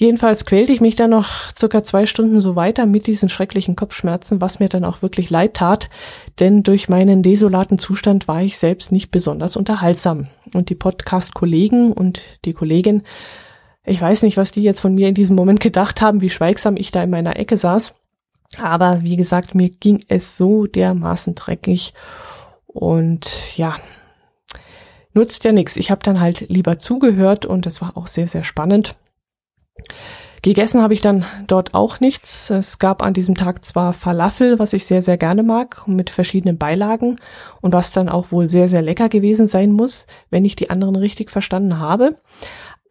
Jedenfalls 0.00 0.46
quälte 0.46 0.72
ich 0.72 0.80
mich 0.80 0.96
dann 0.96 1.10
noch 1.10 1.28
circa 1.54 1.82
zwei 1.82 2.06
Stunden 2.06 2.40
so 2.40 2.56
weiter 2.56 2.86
mit 2.86 3.06
diesen 3.06 3.28
schrecklichen 3.28 3.76
Kopfschmerzen, 3.76 4.40
was 4.40 4.58
mir 4.58 4.70
dann 4.70 4.86
auch 4.86 5.02
wirklich 5.02 5.28
leid 5.28 5.52
tat, 5.52 5.90
denn 6.38 6.62
durch 6.62 6.88
meinen 6.88 7.22
desolaten 7.22 7.78
Zustand 7.78 8.26
war 8.26 8.40
ich 8.40 8.56
selbst 8.56 8.92
nicht 8.92 9.10
besonders 9.10 9.58
unterhaltsam. 9.58 10.28
Und 10.54 10.70
die 10.70 10.74
Podcast-Kollegen 10.74 11.92
und 11.92 12.22
die 12.46 12.54
Kollegin, 12.54 13.02
ich 13.84 14.00
weiß 14.00 14.22
nicht, 14.22 14.36
was 14.36 14.52
die 14.52 14.62
jetzt 14.62 14.80
von 14.80 14.94
mir 14.94 15.08
in 15.08 15.14
diesem 15.14 15.36
Moment 15.36 15.60
gedacht 15.60 16.00
haben, 16.00 16.20
wie 16.20 16.30
schweigsam 16.30 16.76
ich 16.76 16.90
da 16.90 17.02
in 17.02 17.10
meiner 17.10 17.36
Ecke 17.36 17.56
saß. 17.56 17.94
Aber 18.58 19.02
wie 19.02 19.16
gesagt, 19.16 19.54
mir 19.54 19.70
ging 19.70 20.04
es 20.08 20.36
so 20.36 20.66
dermaßen 20.66 21.34
dreckig 21.34 21.94
und 22.66 23.56
ja, 23.56 23.76
nutzt 25.14 25.44
ja 25.44 25.52
nichts. 25.52 25.76
Ich 25.76 25.90
habe 25.90 26.02
dann 26.02 26.20
halt 26.20 26.48
lieber 26.48 26.78
zugehört 26.78 27.46
und 27.46 27.66
das 27.66 27.80
war 27.80 27.96
auch 27.96 28.06
sehr, 28.06 28.28
sehr 28.28 28.44
spannend. 28.44 28.96
Gegessen 30.42 30.80
habe 30.80 30.94
ich 30.94 31.02
dann 31.02 31.26
dort 31.46 31.74
auch 31.74 32.00
nichts. 32.00 32.48
Es 32.48 32.78
gab 32.78 33.02
an 33.02 33.12
diesem 33.12 33.34
Tag 33.34 33.62
zwar 33.62 33.92
Falafel, 33.92 34.58
was 34.58 34.72
ich 34.72 34.86
sehr, 34.86 35.02
sehr 35.02 35.18
gerne 35.18 35.42
mag, 35.42 35.86
mit 35.86 36.08
verschiedenen 36.08 36.56
Beilagen 36.56 37.18
und 37.60 37.74
was 37.74 37.92
dann 37.92 38.08
auch 38.08 38.32
wohl 38.32 38.48
sehr, 38.48 38.66
sehr 38.66 38.80
lecker 38.80 39.10
gewesen 39.10 39.48
sein 39.48 39.70
muss, 39.70 40.06
wenn 40.30 40.46
ich 40.46 40.56
die 40.56 40.70
anderen 40.70 40.96
richtig 40.96 41.30
verstanden 41.30 41.78
habe. 41.78 42.16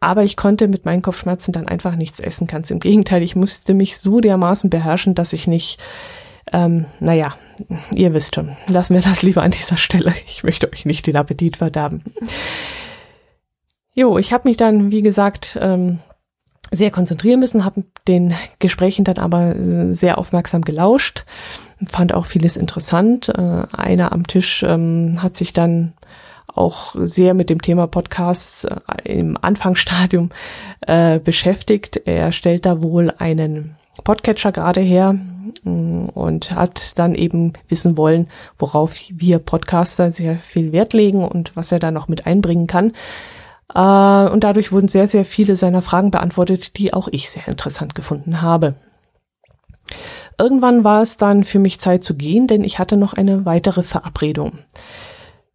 Aber 0.00 0.24
ich 0.24 0.36
konnte 0.36 0.66
mit 0.66 0.86
meinen 0.86 1.02
Kopfschmerzen 1.02 1.52
dann 1.52 1.68
einfach 1.68 1.94
nichts 1.94 2.20
essen. 2.20 2.46
Ganz 2.46 2.70
im 2.70 2.80
Gegenteil, 2.80 3.22
ich 3.22 3.36
musste 3.36 3.74
mich 3.74 3.98
so 3.98 4.20
dermaßen 4.20 4.70
beherrschen, 4.70 5.14
dass 5.14 5.34
ich 5.34 5.46
nicht, 5.46 5.78
ähm, 6.52 6.86
naja, 7.00 7.36
ihr 7.92 8.14
wisst 8.14 8.34
schon, 8.34 8.56
lassen 8.66 8.94
wir 8.94 9.02
das 9.02 9.20
lieber 9.20 9.42
an 9.42 9.50
dieser 9.50 9.76
Stelle. 9.76 10.14
Ich 10.26 10.42
möchte 10.42 10.72
euch 10.72 10.86
nicht 10.86 11.06
den 11.06 11.16
Appetit 11.16 11.58
verderben. 11.58 12.02
Jo, 13.92 14.16
ich 14.16 14.32
habe 14.32 14.48
mich 14.48 14.56
dann, 14.56 14.90
wie 14.90 15.02
gesagt, 15.02 15.58
ähm, 15.60 15.98
sehr 16.70 16.90
konzentrieren 16.90 17.40
müssen, 17.40 17.64
habe 17.64 17.84
den 18.06 18.34
Gesprächen 18.58 19.04
dann 19.04 19.18
aber 19.18 19.54
sehr 19.92 20.18
aufmerksam 20.18 20.62
gelauscht, 20.62 21.24
fand 21.86 22.14
auch 22.14 22.26
vieles 22.26 22.56
interessant. 22.56 23.28
Äh, 23.28 23.66
einer 23.76 24.12
am 24.12 24.26
Tisch 24.26 24.62
ähm, 24.62 25.22
hat 25.22 25.36
sich 25.36 25.52
dann 25.52 25.92
auch 26.54 26.94
sehr 26.98 27.34
mit 27.34 27.50
dem 27.50 27.62
Thema 27.62 27.86
Podcasts 27.86 28.64
äh, 28.64 28.76
im 29.04 29.36
Anfangsstadium 29.40 30.30
äh, 30.80 31.18
beschäftigt. 31.18 32.02
Er 32.04 32.32
stellt 32.32 32.66
da 32.66 32.82
wohl 32.82 33.12
einen 33.18 33.76
Podcatcher 34.04 34.52
gerade 34.52 34.80
her 34.80 35.14
mm, 35.62 36.06
und 36.14 36.52
hat 36.52 36.98
dann 36.98 37.14
eben 37.14 37.52
wissen 37.68 37.96
wollen, 37.96 38.28
worauf 38.58 38.98
wir 39.10 39.38
Podcaster 39.38 40.10
sehr 40.10 40.36
viel 40.38 40.72
Wert 40.72 40.92
legen 40.92 41.24
und 41.24 41.56
was 41.56 41.72
er 41.72 41.78
da 41.78 41.90
noch 41.90 42.08
mit 42.08 42.26
einbringen 42.26 42.66
kann. 42.66 42.92
Äh, 43.74 44.30
und 44.30 44.44
dadurch 44.44 44.72
wurden 44.72 44.88
sehr, 44.88 45.08
sehr 45.08 45.24
viele 45.24 45.56
seiner 45.56 45.82
Fragen 45.82 46.10
beantwortet, 46.10 46.78
die 46.78 46.92
auch 46.92 47.08
ich 47.10 47.30
sehr 47.30 47.46
interessant 47.48 47.94
gefunden 47.94 48.42
habe. 48.42 48.74
Irgendwann 50.38 50.84
war 50.84 51.02
es 51.02 51.16
dann 51.16 51.44
für 51.44 51.58
mich 51.58 51.80
Zeit 51.80 52.02
zu 52.02 52.14
gehen, 52.14 52.46
denn 52.46 52.64
ich 52.64 52.78
hatte 52.78 52.96
noch 52.96 53.12
eine 53.12 53.44
weitere 53.44 53.82
Verabredung. 53.82 54.58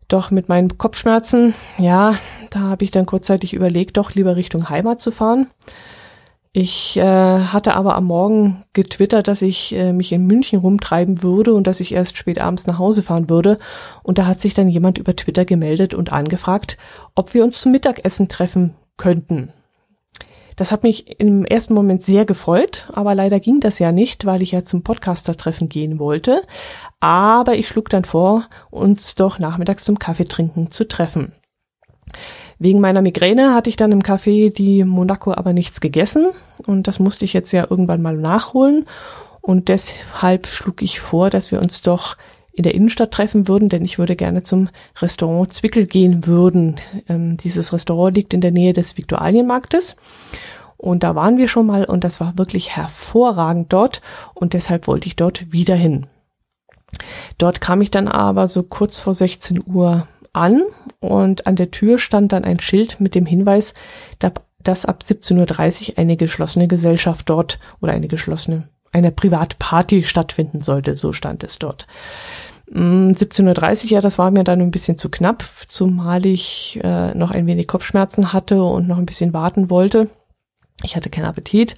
Doch 0.07 0.29
mit 0.29 0.49
meinen 0.49 0.77
Kopfschmerzen, 0.77 1.55
ja, 1.77 2.15
da 2.51 2.61
habe 2.61 2.83
ich 2.83 2.91
dann 2.91 3.05
kurzzeitig 3.05 3.53
überlegt, 3.53 3.97
doch 3.97 4.13
lieber 4.13 4.35
Richtung 4.35 4.69
Heimat 4.69 5.01
zu 5.01 5.11
fahren. 5.11 5.47
Ich 6.57 6.95
äh, 6.95 7.03
hatte 7.03 7.73
aber 7.73 7.95
am 7.95 8.05
Morgen 8.05 8.63
getwittert, 8.71 9.27
dass 9.27 9.41
ich 9.41 9.75
äh, 9.75 9.91
mich 9.91 10.13
in 10.13 10.25
München 10.25 10.59
rumtreiben 10.59 11.21
würde 11.21 11.53
und 11.53 11.67
dass 11.67 11.81
ich 11.81 11.93
erst 11.93 12.15
spät 12.15 12.39
abends 12.39 12.65
nach 12.65 12.79
Hause 12.79 13.01
fahren 13.01 13.29
würde. 13.29 13.57
Und 14.03 14.19
da 14.19 14.25
hat 14.25 14.39
sich 14.39 14.53
dann 14.53 14.69
jemand 14.69 14.97
über 14.97 15.17
Twitter 15.17 15.43
gemeldet 15.43 15.93
und 15.93 16.13
angefragt, 16.13 16.77
ob 17.13 17.33
wir 17.33 17.43
uns 17.43 17.59
zum 17.59 17.73
Mittagessen 17.73 18.29
treffen 18.29 18.75
könnten. 18.95 19.51
Das 20.55 20.71
hat 20.71 20.83
mich 20.83 21.19
im 21.19 21.43
ersten 21.43 21.73
Moment 21.73 22.01
sehr 22.01 22.25
gefreut, 22.25 22.89
aber 22.93 23.13
leider 23.13 23.39
ging 23.39 23.59
das 23.59 23.79
ja 23.79 23.91
nicht, 23.91 24.25
weil 24.25 24.41
ich 24.41 24.51
ja 24.51 24.63
zum 24.63 24.83
Podcaster-Treffen 24.83 25.67
gehen 25.67 25.99
wollte. 25.99 26.43
Aber 26.99 27.55
ich 27.55 27.67
schlug 27.67 27.89
dann 27.89 28.05
vor, 28.05 28.47
uns 28.71 29.15
doch 29.15 29.37
nachmittags 29.37 29.83
zum 29.83 29.99
Kaffeetrinken 29.99 30.71
zu 30.71 30.87
treffen. 30.87 31.33
Wegen 32.57 32.79
meiner 32.79 33.01
Migräne 33.01 33.53
hatte 33.53 33.69
ich 33.69 33.75
dann 33.75 33.91
im 33.91 34.01
Café 34.01 34.53
die 34.53 34.85
Monaco 34.85 35.33
aber 35.33 35.51
nichts 35.51 35.81
gegessen 35.81 36.27
und 36.65 36.87
das 36.87 36.99
musste 36.99 37.25
ich 37.25 37.33
jetzt 37.33 37.51
ja 37.51 37.67
irgendwann 37.69 38.01
mal 38.01 38.15
nachholen 38.15 38.85
und 39.41 39.67
deshalb 39.67 40.47
schlug 40.47 40.81
ich 40.81 40.99
vor, 40.99 41.29
dass 41.29 41.51
wir 41.51 41.59
uns 41.59 41.81
doch 41.81 42.15
in 42.55 42.63
der 42.63 42.73
Innenstadt 42.73 43.11
treffen 43.11 43.47
würden, 43.47 43.69
denn 43.69 43.83
ich 43.83 43.99
würde 43.99 44.15
gerne 44.15 44.43
zum 44.43 44.69
Restaurant 45.01 45.51
Zwickel 45.51 45.85
gehen 45.87 46.25
würden. 46.25 46.75
Ähm, 47.07 47.37
dieses 47.37 47.73
Restaurant 47.73 48.15
liegt 48.15 48.33
in 48.33 48.41
der 48.41 48.51
Nähe 48.51 48.73
des 48.73 48.97
Viktualienmarktes 48.97 49.95
und 50.77 51.03
da 51.03 51.15
waren 51.15 51.37
wir 51.37 51.47
schon 51.47 51.65
mal 51.65 51.85
und 51.85 52.03
das 52.03 52.19
war 52.19 52.37
wirklich 52.37 52.75
hervorragend 52.75 53.73
dort 53.73 54.01
und 54.33 54.53
deshalb 54.53 54.87
wollte 54.87 55.07
ich 55.07 55.15
dort 55.15 55.51
wieder 55.51 55.75
hin. 55.75 56.07
Dort 57.37 57.59
kam 57.59 57.81
ich 57.81 57.91
dann 57.91 58.07
aber 58.07 58.47
so 58.47 58.63
kurz 58.63 58.97
vor 58.97 59.13
16 59.13 59.63
Uhr 59.65 60.07
an 60.31 60.63
und 60.99 61.47
an 61.47 61.55
der 61.55 61.71
Tür 61.71 61.97
stand 61.97 62.31
dann 62.31 62.43
ein 62.43 62.59
Schild 62.59 62.99
mit 62.99 63.15
dem 63.15 63.25
Hinweis, 63.25 63.73
dass 64.19 64.85
ab 64.85 65.03
17.30 65.03 65.91
Uhr 65.91 65.97
eine 65.97 66.17
geschlossene 66.17 66.67
Gesellschaft 66.67 67.29
dort 67.29 67.59
oder 67.81 67.93
eine 67.93 68.07
geschlossene, 68.07 68.69
eine 68.95 69.11
Privatparty 69.11 70.03
stattfinden 70.03 70.61
sollte, 70.61 70.95
so 70.95 71.11
stand 71.11 71.43
es 71.43 71.59
dort. 71.59 71.85
17.30 72.71 73.43
mm, 73.43 73.47
Uhr, 73.47 73.91
ja, 73.91 74.01
das 74.01 74.17
war 74.17 74.31
mir 74.31 74.43
dann 74.43 74.61
ein 74.61 74.71
bisschen 74.71 74.97
zu 74.97 75.09
knapp, 75.09 75.43
zumal 75.67 76.25
ich 76.25 76.79
äh, 76.83 77.13
noch 77.13 77.31
ein 77.31 77.45
wenig 77.45 77.67
Kopfschmerzen 77.67 78.33
hatte 78.33 78.63
und 78.63 78.87
noch 78.87 78.97
ein 78.97 79.05
bisschen 79.05 79.33
warten 79.33 79.69
wollte. 79.69 80.09
Ich 80.83 80.95
hatte 80.95 81.09
keinen 81.09 81.25
Appetit 81.25 81.75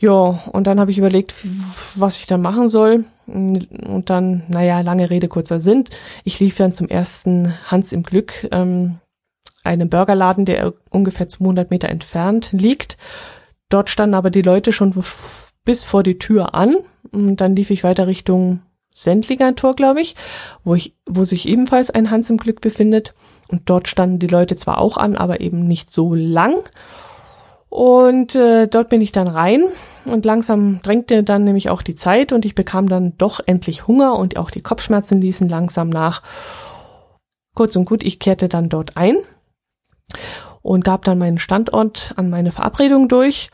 ja, 0.00 0.10
und 0.12 0.68
dann 0.68 0.78
habe 0.78 0.92
ich 0.92 0.98
überlegt, 0.98 1.34
was 1.96 2.16
ich 2.16 2.26
dann 2.26 2.40
machen 2.40 2.68
soll. 2.68 3.04
Und 3.26 4.04
dann, 4.06 4.44
naja, 4.48 4.80
lange 4.80 5.10
Rede, 5.10 5.26
kurzer 5.26 5.58
Sinn. 5.58 5.84
Ich 6.22 6.38
lief 6.38 6.56
dann 6.56 6.72
zum 6.72 6.88
ersten 6.88 7.54
Hans 7.66 7.92
im 7.92 8.04
Glück, 8.04 8.48
ähm, 8.52 9.00
einem 9.64 9.90
Burgerladen, 9.90 10.44
der 10.44 10.72
ungefähr 10.90 11.26
200 11.26 11.70
Meter 11.70 11.88
entfernt 11.88 12.50
liegt. 12.52 12.96
Dort 13.68 13.90
standen 13.90 14.14
aber 14.14 14.30
die 14.30 14.42
Leute 14.42 14.72
schon 14.72 14.94
bis 15.68 15.84
vor 15.84 16.02
die 16.02 16.18
Tür 16.18 16.54
an. 16.54 16.78
Und 17.12 17.42
dann 17.42 17.54
lief 17.54 17.68
ich 17.68 17.84
weiter 17.84 18.06
Richtung 18.06 18.62
Sendlinger 18.90 19.54
Tor, 19.54 19.76
glaube 19.76 20.00
ich, 20.00 20.16
wo 20.64 20.74
ich, 20.74 20.96
wo 21.04 21.24
sich 21.24 21.46
ebenfalls 21.46 21.90
ein 21.90 22.10
Hans 22.10 22.30
im 22.30 22.38
Glück 22.38 22.62
befindet. 22.62 23.12
Und 23.48 23.68
dort 23.68 23.86
standen 23.86 24.18
die 24.18 24.28
Leute 24.28 24.56
zwar 24.56 24.78
auch 24.78 24.96
an, 24.96 25.14
aber 25.18 25.42
eben 25.42 25.68
nicht 25.68 25.92
so 25.92 26.14
lang. 26.14 26.54
Und 27.68 28.34
äh, 28.34 28.66
dort 28.66 28.88
bin 28.88 29.02
ich 29.02 29.12
dann 29.12 29.28
rein 29.28 29.62
und 30.06 30.24
langsam 30.24 30.80
drängte 30.82 31.22
dann 31.22 31.44
nämlich 31.44 31.68
auch 31.68 31.82
die 31.82 31.94
Zeit 31.94 32.32
und 32.32 32.46
ich 32.46 32.54
bekam 32.54 32.88
dann 32.88 33.18
doch 33.18 33.40
endlich 33.44 33.86
Hunger 33.86 34.18
und 34.18 34.38
auch 34.38 34.50
die 34.50 34.62
Kopfschmerzen 34.62 35.20
ließen 35.20 35.50
langsam 35.50 35.90
nach. 35.90 36.22
Kurz 37.54 37.76
und 37.76 37.84
gut, 37.84 38.02
ich 38.02 38.20
kehrte 38.20 38.48
dann 38.48 38.70
dort 38.70 38.96
ein 38.96 39.16
und 40.62 40.82
gab 40.82 41.04
dann 41.04 41.18
meinen 41.18 41.38
Standort 41.38 42.14
an 42.16 42.30
meine 42.30 42.52
Verabredung 42.52 43.06
durch 43.06 43.50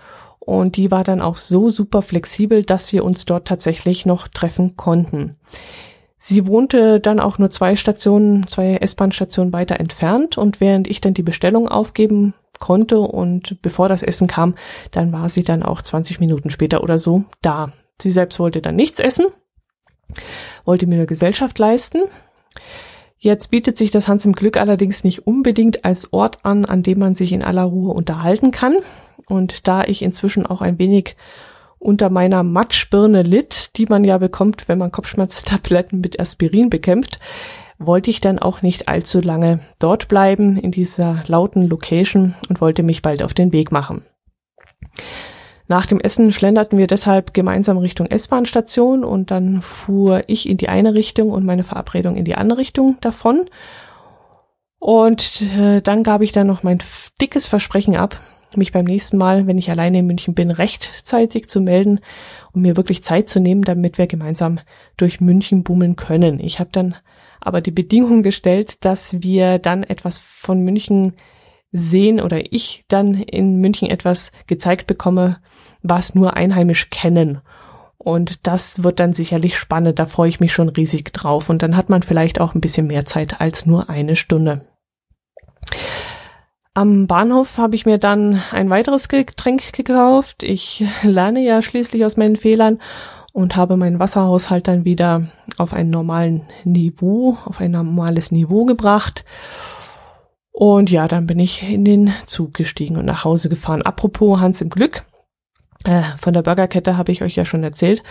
und 0.47 0.77
die 0.77 0.91
war 0.91 1.05
dann 1.05 1.21
auch 1.21 1.37
so 1.37 1.71
super 1.71 2.03
flexibel, 2.03 2.65
dass 2.65 2.93
wir 2.93 3.05
uns 3.05 3.25
dort 3.25 3.47
tatsächlich 3.47 4.07
noch 4.07 4.29
treffen 4.29 4.77
konnten. 4.77 5.37
Sie 6.19 6.47
wohnte 6.47 7.01
dann 7.01 7.21
auch 7.21 7.39
nur 7.39 7.51
zwei 7.51 7.77
Stationen, 7.77 8.47
zwei 8.47 8.77
S-Bahn-Stationen 8.77 9.53
weiter 9.53 9.79
entfernt 9.79 10.39
und 10.39 10.61
während 10.61 10.89
ich 10.89 11.01
dann 11.01 11.13
die 11.13 11.23
Bestellung 11.23 11.69
aufgeben 11.69 12.33
konnte 12.59 12.99
und 13.01 13.61
bevor 13.61 13.89
das 13.89 14.03
Essen 14.03 14.27
kam, 14.27 14.55
dann 14.91 15.13
war 15.13 15.29
sie 15.29 15.43
dann 15.43 15.63
auch 15.63 15.83
20 15.83 16.21
Minuten 16.21 16.51
später 16.51 16.83
oder 16.83 16.99
so 16.99 17.25
da. 17.43 17.73
Sie 18.01 18.11
selbst 18.11 18.39
wollte 18.39 18.63
dann 18.63 18.77
nichts 18.77 19.01
essen, 19.01 19.27
wollte 20.65 20.87
mir 20.87 20.95
eine 20.95 21.07
Gesellschaft 21.07 21.59
leisten. 21.59 22.05
Jetzt 23.19 23.51
bietet 23.51 23.79
sich 23.79 23.91
das 23.91 24.09
Hans 24.09 24.25
im 24.25 24.33
Glück 24.33 24.57
allerdings 24.57 25.05
nicht 25.05 25.27
unbedingt 25.27 25.85
als 25.85 26.13
Ort 26.13 26.45
an, 26.45 26.65
an 26.65 26.83
dem 26.83 26.99
man 26.99 27.15
sich 27.15 27.33
in 27.33 27.45
aller 27.45 27.65
Ruhe 27.65 27.93
unterhalten 27.93 28.51
kann. 28.51 28.77
Und 29.27 29.67
da 29.69 29.85
ich 29.85 30.03
inzwischen 30.03 30.47
auch 30.47 30.61
ein 30.61 30.79
wenig 30.79 31.17
unter 31.79 32.09
meiner 32.09 32.43
Matschbirne 32.43 33.23
litt, 33.23 33.77
die 33.77 33.87
man 33.87 34.05
ja 34.05 34.19
bekommt, 34.19 34.69
wenn 34.69 34.79
man 34.79 34.93
Kopfschmerztabletten 34.93 36.01
mit 36.01 36.19
Aspirin 36.19 36.71
bekämpft, 36.71 37.19
wollte 37.79 38.11
ich 38.11 38.21
dann 38.21 38.39
auch 38.39 38.63
nicht 38.63 38.89
allzu 38.89 39.21
lange 39.21 39.61
dort 39.79 40.09
bleiben 40.09 40.57
in 40.57 40.71
dieser 40.71 41.23
lauten 41.27 41.69
Location 41.69 42.35
und 42.49 42.61
wollte 42.61 42.83
mich 42.83 43.03
bald 43.03 43.23
auf 43.23 43.35
den 43.35 43.53
Weg 43.53 43.73
machen. 43.73 44.05
Nach 45.67 45.87
dem 45.87 46.01
Essen 46.01 46.31
schlenderten 46.31 46.79
wir 46.79 46.87
deshalb 46.87 47.33
gemeinsam 47.33 47.79
Richtung 47.79 48.07
S-Bahn-Station 48.07 49.03
und 49.03 49.31
dann 49.31 49.63
fuhr 49.63 50.23
ich 50.27 50.49
in 50.49 50.59
die 50.59 50.69
eine 50.69 50.95
Richtung 50.95 51.31
und 51.31 51.47
meine 51.47 51.65
Verabredung 51.65 52.17
in 52.17 52.25
die 52.25 52.35
andere 52.35 52.59
Richtung 52.59 52.99
davon. 53.01 53.49
Und 54.79 55.41
äh, 55.57 55.81
dann 55.81 56.03
gab 56.03 56.21
ich 56.21 56.33
dann 56.33 56.47
noch 56.47 56.63
mein 56.63 56.79
dickes 57.19 57.47
Versprechen 57.47 57.97
ab, 57.97 58.21
mich 58.57 58.73
beim 58.73 58.85
nächsten 58.85 59.17
Mal, 59.17 59.47
wenn 59.47 59.59
ich 59.59 59.71
alleine 59.71 60.01
in 60.01 60.07
München 60.07 60.35
bin, 60.35 60.51
rechtzeitig 60.51 61.49
zu 61.49 61.61
melden 61.61 62.01
und 62.53 62.63
mir 62.63 62.77
wirklich 62.77 63.03
Zeit 63.03 63.29
zu 63.29 63.41
nehmen, 63.41 63.63
damit 63.63 63.99
wir 63.99 64.07
gemeinsam 64.07 64.61
durch 64.97 65.21
München 65.21 65.65
bummeln 65.65 65.97
können. 65.97 66.41
Ich 66.41 66.61
habe 66.61 66.71
dann 66.73 66.97
aber 67.41 67.61
die 67.61 67.71
Bedingung 67.71 68.23
gestellt, 68.23 68.85
dass 68.85 69.23
wir 69.23 69.59
dann 69.59 69.83
etwas 69.83 70.19
von 70.19 70.61
München 70.61 71.15
sehen 71.73 72.21
oder 72.21 72.53
ich 72.53 72.85
dann 72.89 73.15
in 73.15 73.57
München 73.57 73.91
etwas 73.91 74.33
gezeigt 74.47 74.87
bekomme, 74.87 75.39
was 75.83 76.15
nur 76.15 76.35
Einheimisch 76.35 76.89
kennen. 76.91 77.41
Und 77.99 78.47
das 78.47 78.85
wird 78.85 79.01
dann 79.01 79.13
sicherlich 79.13 79.57
spannend, 79.59 79.99
da 79.99 80.05
freue 80.05 80.29
ich 80.29 80.39
mich 80.39 80.53
schon 80.53 80.69
riesig 80.69 81.13
drauf. 81.13 81.51
Und 81.51 81.63
dann 81.63 81.77
hat 81.77 81.89
man 81.89 82.03
vielleicht 82.03 82.41
auch 82.41 82.55
ein 82.55 82.61
bisschen 82.61 82.87
mehr 82.87 83.07
Zeit 83.07 83.41
als 83.41 83.67
nur 83.67 83.89
eine 83.89 84.15
Stunde. 84.15 84.67
Am 86.77 87.07
Bahnhof 87.07 87.59
habe 87.59 87.77
ich 87.77 87.87
mir 87.87 87.99
dann 87.99 88.43
ein 88.51 88.69
weiteres 88.69 89.09
Getränk 89.09 89.73
gekauft. 89.73 90.43
Ich 90.43 90.85
lerne 91.03 91.41
ja 91.41 91.63
schließlich 91.63 92.05
aus 92.05 92.17
meinen 92.17 92.35
Fehlern 92.35 92.81
und 93.33 93.55
habe 93.55 93.77
meinen 93.77 94.01
Wasserhaushalt 94.01 94.67
dann 94.67 94.85
wieder 94.85 95.29
auf 95.57 95.73
einen 95.73 95.91
normalen 95.91 96.43
Niveau, 96.65 97.39
auf 97.45 97.61
ein 97.61 97.71
normales 97.71 98.33
Niveau 98.33 98.65
gebracht. 98.65 99.25
Und 100.51 100.91
ja, 100.91 101.07
dann 101.07 101.27
bin 101.27 101.39
ich 101.39 101.63
in 101.63 101.85
den 101.85 102.13
Zug 102.27 102.55
gestiegen 102.55 102.97
und 102.97 103.05
nach 103.05 103.25
Hause 103.25 103.49
gefahren. 103.49 103.83
Apropos 103.83 104.41
Hans 104.41 104.61
im 104.61 104.71
Glück, 104.71 105.05
äh, 105.85 106.03
von 106.17 106.33
der 106.33 106.43
Burgerkette 106.43 106.97
habe 106.97 107.13
ich 107.13 107.23
euch 107.23 107.37
ja 107.37 107.45
schon 107.45 107.63
erzählt. 107.63 108.03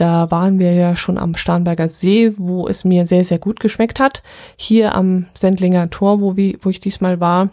Da 0.00 0.30
waren 0.30 0.58
wir 0.58 0.72
ja 0.72 0.96
schon 0.96 1.18
am 1.18 1.36
Starnberger 1.36 1.90
See, 1.90 2.32
wo 2.38 2.66
es 2.66 2.84
mir 2.84 3.04
sehr, 3.04 3.22
sehr 3.22 3.38
gut 3.38 3.60
geschmeckt 3.60 4.00
hat. 4.00 4.22
Hier 4.56 4.94
am 4.94 5.26
Sendlinger 5.34 5.90
Tor, 5.90 6.22
wo, 6.22 6.38
wie, 6.38 6.56
wo 6.62 6.70
ich 6.70 6.80
diesmal 6.80 7.20
war, 7.20 7.50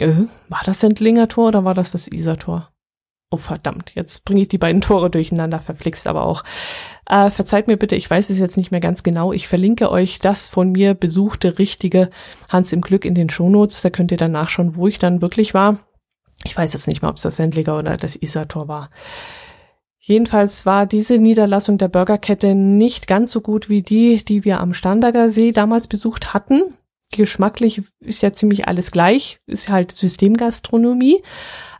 äh, 0.00 0.10
war 0.48 0.62
das 0.66 0.80
Sendlinger 0.80 1.28
Tor 1.28 1.46
oder 1.46 1.64
war 1.64 1.74
das 1.74 1.92
das 1.92 2.08
Isar 2.08 2.36
Tor? 2.36 2.70
Oh 3.30 3.36
verdammt, 3.36 3.92
jetzt 3.94 4.24
bringe 4.24 4.42
ich 4.42 4.48
die 4.48 4.58
beiden 4.58 4.80
Tore 4.80 5.08
durcheinander, 5.08 5.60
verflixt 5.60 6.08
aber 6.08 6.24
auch. 6.24 6.42
Äh, 7.06 7.30
verzeiht 7.30 7.68
mir 7.68 7.76
bitte, 7.76 7.94
ich 7.94 8.10
weiß 8.10 8.28
es 8.30 8.40
jetzt 8.40 8.56
nicht 8.56 8.72
mehr 8.72 8.80
ganz 8.80 9.04
genau. 9.04 9.32
Ich 9.32 9.46
verlinke 9.46 9.88
euch 9.92 10.18
das 10.18 10.48
von 10.48 10.72
mir 10.72 10.94
besuchte 10.94 11.60
richtige 11.60 12.10
Hans 12.48 12.72
im 12.72 12.80
Glück 12.80 13.04
in 13.04 13.14
den 13.14 13.30
Shownotes. 13.30 13.82
Da 13.82 13.90
könnt 13.90 14.10
ihr 14.10 14.18
dann 14.18 14.32
nachschauen, 14.32 14.74
wo 14.74 14.88
ich 14.88 14.98
dann 14.98 15.22
wirklich 15.22 15.54
war. 15.54 15.78
Ich 16.42 16.56
weiß 16.56 16.72
jetzt 16.72 16.88
nicht 16.88 17.02
mehr, 17.02 17.10
ob 17.10 17.18
es 17.18 17.22
das 17.22 17.36
Sendlinger 17.36 17.78
oder 17.78 17.96
das 17.96 18.16
Isar-Tor 18.16 18.66
war. 18.66 18.90
Jedenfalls 20.10 20.66
war 20.66 20.86
diese 20.86 21.18
Niederlassung 21.18 21.78
der 21.78 21.88
Burgerkette 21.88 22.54
nicht 22.54 23.06
ganz 23.06 23.30
so 23.30 23.40
gut 23.40 23.68
wie 23.68 23.82
die, 23.82 24.24
die 24.24 24.44
wir 24.44 24.60
am 24.60 24.74
Starnberger 24.74 25.30
See 25.30 25.52
damals 25.52 25.86
besucht 25.86 26.34
hatten 26.34 26.74
geschmacklich 27.10 27.82
ist 28.00 28.22
ja 28.22 28.32
ziemlich 28.32 28.68
alles 28.68 28.90
gleich, 28.90 29.40
ist 29.46 29.68
halt 29.68 29.92
Systemgastronomie, 29.92 31.22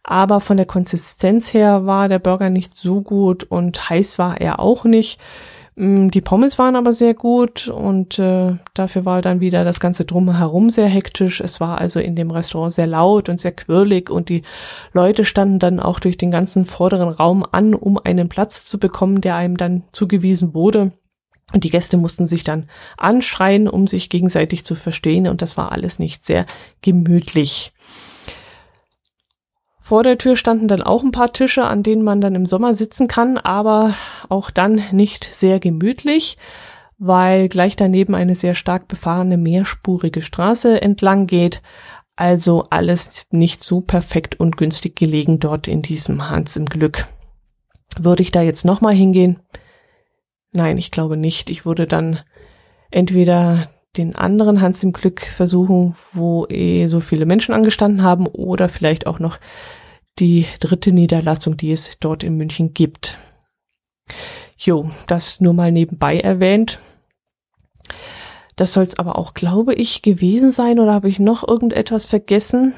aber 0.03 0.41
von 0.41 0.57
der 0.57 0.67
Konsistenz 0.67 1.55
her 1.55 1.87
war 1.87 2.09
der 2.09 2.19
Burger 2.19 2.51
nicht 2.51 2.77
so 2.77 3.01
gut 3.01 3.45
und 3.45 3.89
heiß 3.89 4.19
war 4.19 4.41
er 4.41 4.59
auch 4.59 4.85
nicht. 4.85 5.21
Mm, 5.81 6.11
die 6.11 6.21
Pommes 6.21 6.59
waren 6.59 6.77
aber 6.77 6.93
sehr 6.93 7.15
gut 7.15 7.69
und 7.69 8.19
äh, 8.19 8.57
dafür 8.75 9.07
war 9.07 9.23
dann 9.23 9.41
wieder 9.41 9.65
das 9.65 9.81
ganze 9.81 10.05
drumherum 10.05 10.69
sehr 10.69 10.89
hektisch. 10.89 11.41
Es 11.41 11.59
war 11.59 11.79
also 11.79 12.01
in 12.01 12.15
dem 12.17 12.31
Restaurant 12.31 12.75
sehr 12.75 12.87
laut 12.87 13.31
und 13.31 13.41
sehr 13.41 13.53
quirlig 13.53 14.11
und 14.11 14.29
die 14.29 14.43
Leute 14.93 15.25
standen 15.25 15.59
dann 15.59 15.81
auch 15.81 15.99
durch 15.99 16.19
den 16.19 16.31
ganzen 16.31 16.67
vorderen 16.67 17.09
Raum 17.09 17.47
an, 17.51 17.73
um 17.73 17.97
einen 17.97 18.29
Platz 18.29 18.67
zu 18.67 18.79
bekommen, 18.79 19.23
der 19.23 19.37
einem 19.37 19.57
dann 19.57 19.85
zugewiesen 19.93 20.53
wurde. 20.53 20.93
Und 21.55 21.65
die 21.65 21.71
Gäste 21.71 21.97
mussten 21.97 22.27
sich 22.27 22.45
dann 22.45 22.69
anschreien, 22.99 23.67
um 23.67 23.87
sich 23.87 24.11
gegenseitig 24.11 24.67
zu 24.67 24.75
verstehen. 24.75 25.27
Und 25.29 25.41
das 25.41 25.57
war 25.57 25.73
alles 25.73 25.99
nicht 25.99 26.25
sehr 26.27 26.45
gemütlich. 26.83 27.73
Vor 29.91 30.05
der 30.05 30.19
Tür 30.19 30.37
standen 30.37 30.69
dann 30.69 30.83
auch 30.83 31.03
ein 31.03 31.11
paar 31.11 31.33
Tische, 31.33 31.65
an 31.65 31.83
denen 31.83 32.05
man 32.05 32.21
dann 32.21 32.37
im 32.37 32.47
Sommer 32.47 32.75
sitzen 32.75 33.09
kann, 33.09 33.39
aber 33.39 33.97
auch 34.29 34.53
dann 34.53 34.81
nicht 34.93 35.25
sehr 35.25 35.59
gemütlich, 35.59 36.39
weil 36.97 37.49
gleich 37.49 37.75
daneben 37.75 38.15
eine 38.15 38.37
sehr 38.37 38.55
stark 38.55 38.87
befahrene 38.87 39.37
mehrspurige 39.37 40.23
Straße 40.23 40.81
entlang 40.81 41.27
geht. 41.27 41.61
Also 42.15 42.63
alles 42.71 43.27
nicht 43.33 43.65
so 43.65 43.81
perfekt 43.81 44.39
und 44.39 44.57
günstig 44.57 44.95
gelegen 44.95 45.41
dort 45.41 45.67
in 45.67 45.83
diesem 45.83 46.31
Hans 46.31 46.57
im 46.57 46.67
Glück. 46.67 47.09
Würde 47.99 48.23
ich 48.23 48.31
da 48.31 48.43
jetzt 48.43 48.65
nochmal 48.65 48.95
hingehen? 48.95 49.41
Nein, 50.53 50.79
ich 50.79 50.93
glaube 50.93 51.17
nicht. 51.17 51.51
Ich 51.51 51.67
würde 51.67 51.89
dann 51.89 52.21
entweder 52.93 53.71
den 53.97 54.15
anderen 54.15 54.61
Hans 54.61 54.85
im 54.85 54.93
Glück 54.93 55.21
versuchen, 55.21 55.97
wo 56.13 56.47
eh 56.47 56.87
so 56.87 57.01
viele 57.01 57.27
Menschen 57.27 57.53
angestanden 57.53 58.05
haben, 58.05 58.29
oder 58.29 58.69
vielleicht 58.69 59.09
auch 59.09 59.19
noch 59.19 59.39
die 60.21 60.47
dritte 60.61 60.93
Niederlassung, 60.93 61.57
die 61.57 61.73
es 61.73 61.99
dort 61.99 62.23
in 62.23 62.37
München 62.37 62.75
gibt. 62.75 63.19
Jo, 64.59 64.91
das 65.07 65.41
nur 65.41 65.55
mal 65.55 65.73
nebenbei 65.73 66.21
erwähnt. 66.21 66.79
Das 68.57 68.75
soll 68.75 68.85
es 68.85 68.99
aber 68.99 69.17
auch, 69.19 69.33
glaube 69.33 69.75
ich, 69.75 70.03
gewesen 70.03 70.51
sein, 70.51 70.79
oder 70.79 70.93
habe 70.93 71.09
ich 71.09 71.19
noch 71.19 71.49
irgendetwas 71.49 72.05
vergessen? 72.05 72.75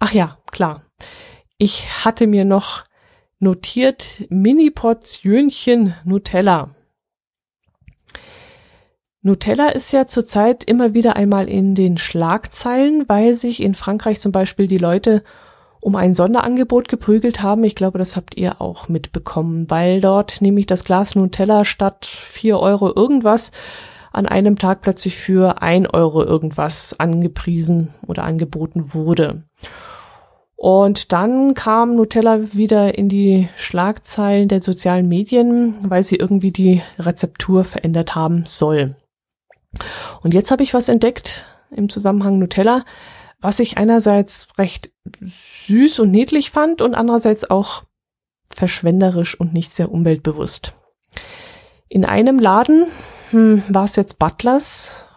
Ach 0.00 0.12
ja, 0.12 0.38
klar. 0.50 0.84
Ich 1.58 2.04
hatte 2.04 2.26
mir 2.26 2.44
noch 2.44 2.84
notiert 3.38 4.24
Mini-Portionchen 4.30 5.94
Nutella. 6.04 6.74
Nutella 9.22 9.68
ist 9.68 9.92
ja 9.92 10.06
zurzeit 10.06 10.64
immer 10.64 10.92
wieder 10.92 11.16
einmal 11.16 11.48
in 11.48 11.74
den 11.74 11.96
Schlagzeilen, 11.96 13.08
weil 13.08 13.34
sich 13.34 13.62
in 13.62 13.74
Frankreich 13.74 14.20
zum 14.20 14.32
Beispiel 14.32 14.66
die 14.66 14.78
Leute 14.78 15.22
um 15.84 15.96
ein 15.96 16.14
Sonderangebot 16.14 16.88
geprügelt 16.88 17.42
haben. 17.42 17.62
Ich 17.62 17.74
glaube, 17.74 17.98
das 17.98 18.16
habt 18.16 18.38
ihr 18.38 18.62
auch 18.62 18.88
mitbekommen, 18.88 19.70
weil 19.70 20.00
dort 20.00 20.40
nämlich 20.40 20.64
das 20.64 20.82
Glas 20.82 21.14
Nutella 21.14 21.66
statt 21.66 22.06
vier 22.06 22.58
Euro 22.58 22.90
irgendwas 22.96 23.52
an 24.10 24.24
einem 24.24 24.58
Tag 24.58 24.80
plötzlich 24.80 25.16
für 25.16 25.60
ein 25.60 25.86
Euro 25.86 26.24
irgendwas 26.24 26.98
angepriesen 26.98 27.92
oder 28.06 28.24
angeboten 28.24 28.94
wurde. 28.94 29.42
Und 30.56 31.12
dann 31.12 31.52
kam 31.52 31.96
Nutella 31.96 32.54
wieder 32.54 32.96
in 32.96 33.10
die 33.10 33.50
Schlagzeilen 33.56 34.48
der 34.48 34.62
sozialen 34.62 35.06
Medien, 35.06 35.76
weil 35.82 36.02
sie 36.02 36.16
irgendwie 36.16 36.52
die 36.52 36.80
Rezeptur 36.98 37.62
verändert 37.62 38.14
haben 38.14 38.44
soll. 38.46 38.96
Und 40.22 40.32
jetzt 40.32 40.50
habe 40.50 40.62
ich 40.62 40.72
was 40.72 40.88
entdeckt 40.88 41.46
im 41.70 41.90
Zusammenhang 41.90 42.38
Nutella, 42.38 42.86
was 43.44 43.60
ich 43.60 43.76
einerseits 43.76 44.48
recht 44.56 44.90
süß 45.20 45.98
und 45.98 46.10
niedlich 46.10 46.50
fand 46.50 46.80
und 46.80 46.94
andererseits 46.94 47.50
auch 47.50 47.82
verschwenderisch 48.48 49.38
und 49.38 49.52
nicht 49.52 49.74
sehr 49.74 49.92
umweltbewusst. 49.92 50.72
In 51.88 52.06
einem 52.06 52.38
Laden 52.38 52.86
hm, 53.32 53.62
war 53.68 53.84
es 53.84 53.96
jetzt 53.96 54.18
Butlers, 54.18 55.10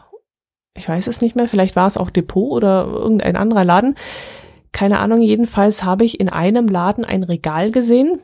ich 0.74 0.90
weiß 0.90 1.08
es 1.08 1.22
nicht 1.22 1.38
mehr, 1.38 1.48
vielleicht 1.48 1.78
war 1.78 1.88
es 1.88 1.96
auch 1.96 2.10
Depot 2.10 2.52
oder 2.52 2.86
irgendein 2.86 3.38
anderer 3.38 3.64
Laden, 3.64 3.96
keine 4.74 5.00
Ahnung, 5.00 5.22
jedenfalls 5.22 5.86
habe 5.86 6.04
ich 6.04 6.20
in 6.20 6.28
einem 6.28 6.68
Laden 6.68 7.06
ein 7.06 7.24
Regal 7.24 7.72
gesehen 7.72 8.20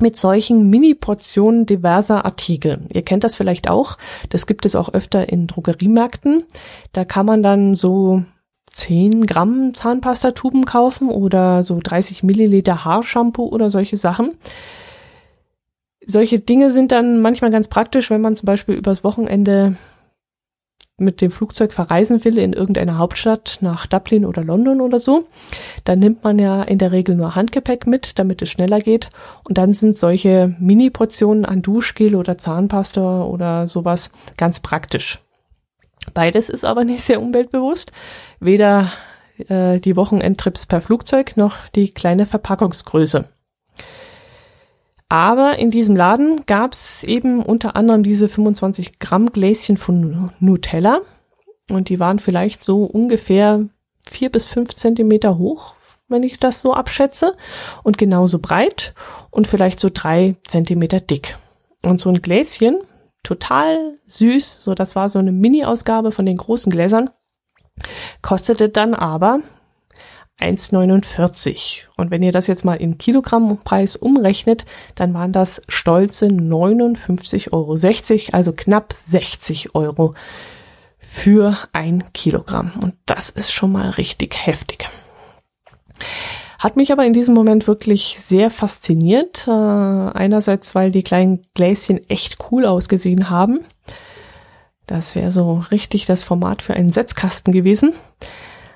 mit 0.00 0.16
solchen 0.16 0.70
Mini-Portionen 0.70 1.66
diverser 1.66 2.24
Artikel. 2.24 2.86
Ihr 2.90 3.02
kennt 3.02 3.22
das 3.22 3.36
vielleicht 3.36 3.68
auch. 3.68 3.98
Das 4.30 4.46
gibt 4.46 4.64
es 4.64 4.74
auch 4.76 4.94
öfter 4.94 5.28
in 5.28 5.46
Drogeriemärkten. 5.46 6.44
Da 6.92 7.04
kann 7.04 7.26
man 7.26 7.42
dann 7.42 7.74
so 7.74 8.24
10 8.76 9.26
Gramm 9.26 9.72
Zahnpastatuben 9.74 10.66
kaufen 10.66 11.08
oder 11.08 11.64
so 11.64 11.80
30 11.82 12.22
Milliliter 12.22 12.84
Haarshampoo 12.84 13.46
oder 13.46 13.70
solche 13.70 13.96
Sachen. 13.96 14.32
Solche 16.06 16.38
Dinge 16.38 16.70
sind 16.70 16.92
dann 16.92 17.20
manchmal 17.20 17.50
ganz 17.50 17.68
praktisch, 17.68 18.10
wenn 18.10 18.20
man 18.20 18.36
zum 18.36 18.46
Beispiel 18.46 18.76
übers 18.76 19.02
Wochenende 19.02 19.76
mit 20.98 21.20
dem 21.20 21.30
Flugzeug 21.30 21.72
verreisen 21.72 22.24
will 22.24 22.38
in 22.38 22.52
irgendeine 22.52 22.96
Hauptstadt 22.96 23.58
nach 23.60 23.86
Dublin 23.86 24.24
oder 24.24 24.42
London 24.44 24.80
oder 24.80 24.98
so, 24.98 25.26
dann 25.84 25.98
nimmt 25.98 26.24
man 26.24 26.38
ja 26.38 26.62
in 26.62 26.78
der 26.78 26.92
Regel 26.92 27.16
nur 27.16 27.34
Handgepäck 27.34 27.86
mit, 27.86 28.18
damit 28.18 28.40
es 28.40 28.50
schneller 28.50 28.80
geht. 28.80 29.10
Und 29.44 29.58
dann 29.58 29.74
sind 29.74 29.98
solche 29.98 30.54
Mini-Portionen 30.58 31.44
an 31.44 31.60
Duschgel 31.60 32.14
oder 32.14 32.38
Zahnpasta 32.38 33.24
oder 33.24 33.68
sowas 33.68 34.10
ganz 34.36 34.60
praktisch. 34.60 35.20
Beides 36.14 36.48
ist 36.48 36.64
aber 36.64 36.84
nicht 36.84 37.02
sehr 37.02 37.20
umweltbewusst. 37.20 37.92
Weder 38.40 38.92
äh, 39.48 39.80
die 39.80 39.96
Wochenendtrips 39.96 40.66
per 40.66 40.80
Flugzeug 40.80 41.36
noch 41.36 41.56
die 41.74 41.92
kleine 41.92 42.26
Verpackungsgröße. 42.26 43.28
Aber 45.08 45.58
in 45.58 45.70
diesem 45.70 45.94
Laden 45.94 46.46
gab's 46.46 47.04
eben 47.04 47.42
unter 47.42 47.76
anderem 47.76 48.02
diese 48.02 48.28
25 48.28 48.98
Gramm 48.98 49.30
Gläschen 49.30 49.76
von 49.76 50.32
Nutella. 50.40 51.00
Und 51.68 51.88
die 51.88 52.00
waren 52.00 52.18
vielleicht 52.18 52.62
so 52.62 52.84
ungefähr 52.84 53.66
vier 54.08 54.30
bis 54.30 54.46
fünf 54.46 54.74
Zentimeter 54.74 55.38
hoch, 55.38 55.74
wenn 56.08 56.22
ich 56.22 56.38
das 56.38 56.60
so 56.60 56.74
abschätze. 56.74 57.36
Und 57.84 57.98
genauso 57.98 58.40
breit 58.40 58.94
und 59.30 59.46
vielleicht 59.46 59.78
so 59.78 59.90
drei 59.92 60.36
Zentimeter 60.44 61.00
dick. 61.00 61.38
Und 61.82 62.00
so 62.00 62.08
ein 62.08 62.22
Gläschen, 62.22 62.78
total 63.26 63.98
süß, 64.06 64.62
so 64.62 64.74
das 64.74 64.94
war 64.94 65.08
so 65.08 65.18
eine 65.18 65.32
Mini-Ausgabe 65.32 66.12
von 66.12 66.26
den 66.26 66.36
großen 66.36 66.70
Gläsern, 66.70 67.10
kostete 68.22 68.68
dann 68.68 68.94
aber 68.94 69.40
1,49. 70.40 71.86
Und 71.96 72.12
wenn 72.12 72.22
ihr 72.22 72.30
das 72.30 72.46
jetzt 72.46 72.64
mal 72.64 72.76
in 72.76 72.98
Kilogrammpreis 72.98 73.96
umrechnet, 73.96 74.64
dann 74.94 75.12
waren 75.12 75.32
das 75.32 75.60
stolze 75.66 76.26
59,60 76.26 77.52
Euro, 77.52 78.36
also 78.36 78.52
knapp 78.52 78.92
60 78.92 79.74
Euro 79.74 80.14
für 80.98 81.58
ein 81.72 82.04
Kilogramm. 82.12 82.74
Und 82.80 82.94
das 83.06 83.30
ist 83.30 83.52
schon 83.52 83.72
mal 83.72 83.90
richtig 83.90 84.46
heftig. 84.46 84.88
Hat 86.58 86.76
mich 86.76 86.92
aber 86.92 87.04
in 87.04 87.12
diesem 87.12 87.34
Moment 87.34 87.66
wirklich 87.66 88.18
sehr 88.20 88.50
fasziniert. 88.50 89.46
Äh, 89.46 89.50
einerseits, 89.50 90.74
weil 90.74 90.90
die 90.90 91.02
kleinen 91.02 91.42
Gläschen 91.54 92.08
echt 92.08 92.38
cool 92.50 92.64
ausgesehen 92.64 93.28
haben. 93.30 93.60
Das 94.86 95.14
wäre 95.14 95.32
so 95.32 95.64
richtig 95.70 96.06
das 96.06 96.24
Format 96.24 96.62
für 96.62 96.74
einen 96.74 96.90
Setzkasten 96.90 97.52
gewesen. 97.52 97.92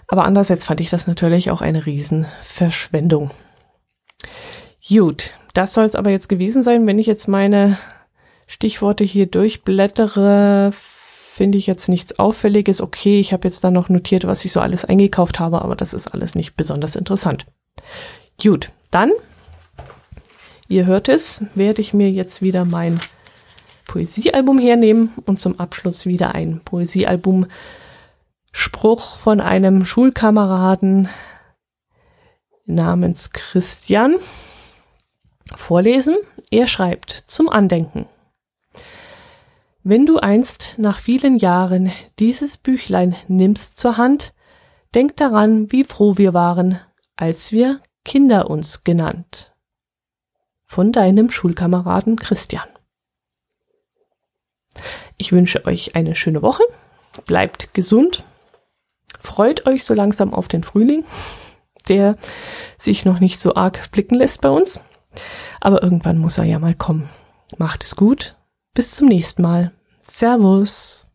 Aber 0.09 0.25
andererseits 0.25 0.67
fand 0.67 0.81
ich 0.81 0.91
das 0.91 1.07
natürlich 1.07 1.51
auch 1.51 1.61
eine 1.61 1.87
Riesenverschwendung. 1.87 3.31
Gut, 4.89 5.35
das 5.55 5.73
soll 5.75 5.85
es 5.85 5.95
aber 5.95 6.11
jetzt 6.11 6.29
gewesen 6.29 6.63
sein. 6.63 6.87
Wenn 6.87 6.99
ich 6.99 7.07
jetzt 7.07 7.29
meine 7.29 7.79
Stichworte 8.49 9.05
hier 9.05 9.27
durchblättere, 9.27 10.73
finde 10.73 11.59
ich 11.59 11.69
jetzt 11.69 11.89
nichts 11.89 12.19
Auffälliges. 12.19 12.81
Okay, 12.81 13.21
ich 13.21 13.33
habe 13.33 13.47
jetzt 13.47 13.63
da 13.63 13.71
noch 13.71 13.89
notiert, 13.89 14.27
was 14.27 14.45
ich 14.45 14.51
so 14.51 14.61
alles 14.61 14.85
eingekauft 14.85 15.39
habe, 15.39 15.63
aber 15.63 15.77
das 15.77 15.95
ist 15.95 16.09
alles 16.09 16.35
nicht 16.35 16.57
besonders 16.57 16.97
interessant. 16.97 17.47
Gut, 18.43 18.73
dann, 18.91 19.13
ihr 20.69 20.87
hört 20.87 21.09
es, 21.09 21.45
werde 21.55 21.83
ich 21.83 21.95
mir 21.95 22.11
jetzt 22.11 22.43
wieder 22.43 22.65
mein 22.65 23.01
Poesiealbum 23.87 24.59
hernehmen 24.59 25.13
und 25.27 25.41
zum 25.41 25.59
Abschluss 25.59 26.07
wieder 26.07 26.35
ein 26.35 26.61
Poesiealbum 26.65 27.47
Spruch 28.53 29.17
von 29.17 29.41
einem 29.41 29.85
Schulkameraden 29.85 31.09
namens 32.67 33.33
Christian 33.33 34.17
vorlesen. 35.55 36.17
Er 36.51 36.67
schreibt 36.67 37.11
zum 37.27 37.49
Andenken. 37.49 38.07
Wenn 39.83 40.07
du 40.07 40.19
einst 40.19 40.75
nach 40.77 40.99
vielen 40.99 41.37
Jahren 41.37 41.91
dieses 42.19 42.59
Büchlein 42.59 43.17
nimmst 43.29 43.79
zur 43.79 43.97
Hand, 43.97 44.35
denk 44.95 45.17
daran, 45.17 45.73
wie 45.73 45.85
froh 45.85 46.19
wir 46.19 46.35
waren, 46.35 46.79
als 47.21 47.53
wir 47.53 47.81
Kinder 48.05 48.51
uns 48.51 48.85
genannt. 48.85 49.55
Von 50.67 50.93
deinem 50.93 51.31
Schulkameraden 51.31 52.17
Christian. 52.17 52.69
Ich 55.17 55.33
wünsche 55.33 55.67
euch 55.67 55.97
eine 55.97 56.15
schöne 56.15 56.43
Woche, 56.43 56.63
bleibt 57.27 57.75
gesund 57.75 58.25
Freut 59.21 59.67
euch 59.67 59.85
so 59.85 59.93
langsam 59.93 60.33
auf 60.33 60.49
den 60.49 60.63
Frühling, 60.63 61.05
der 61.89 62.17
sich 62.79 63.05
noch 63.05 63.21
nicht 63.21 63.41
so 63.41 63.55
arg 63.55 63.91
blicken 63.93 64.15
lässt 64.15 64.41
bei 64.41 64.49
uns. 64.49 64.81
Aber 65.61 65.83
irgendwann 65.83 66.19
muss 66.19 66.39
er 66.39 66.45
ja 66.45 66.59
mal 66.59 66.75
kommen. 66.75 67.11
Macht 67.59 67.85
es 67.85 67.97
gut. 67.97 68.37
Bis 68.75 68.97
zum 68.97 69.09
nächsten 69.09 69.43
Mal. 69.43 69.73
Servus. 70.01 71.07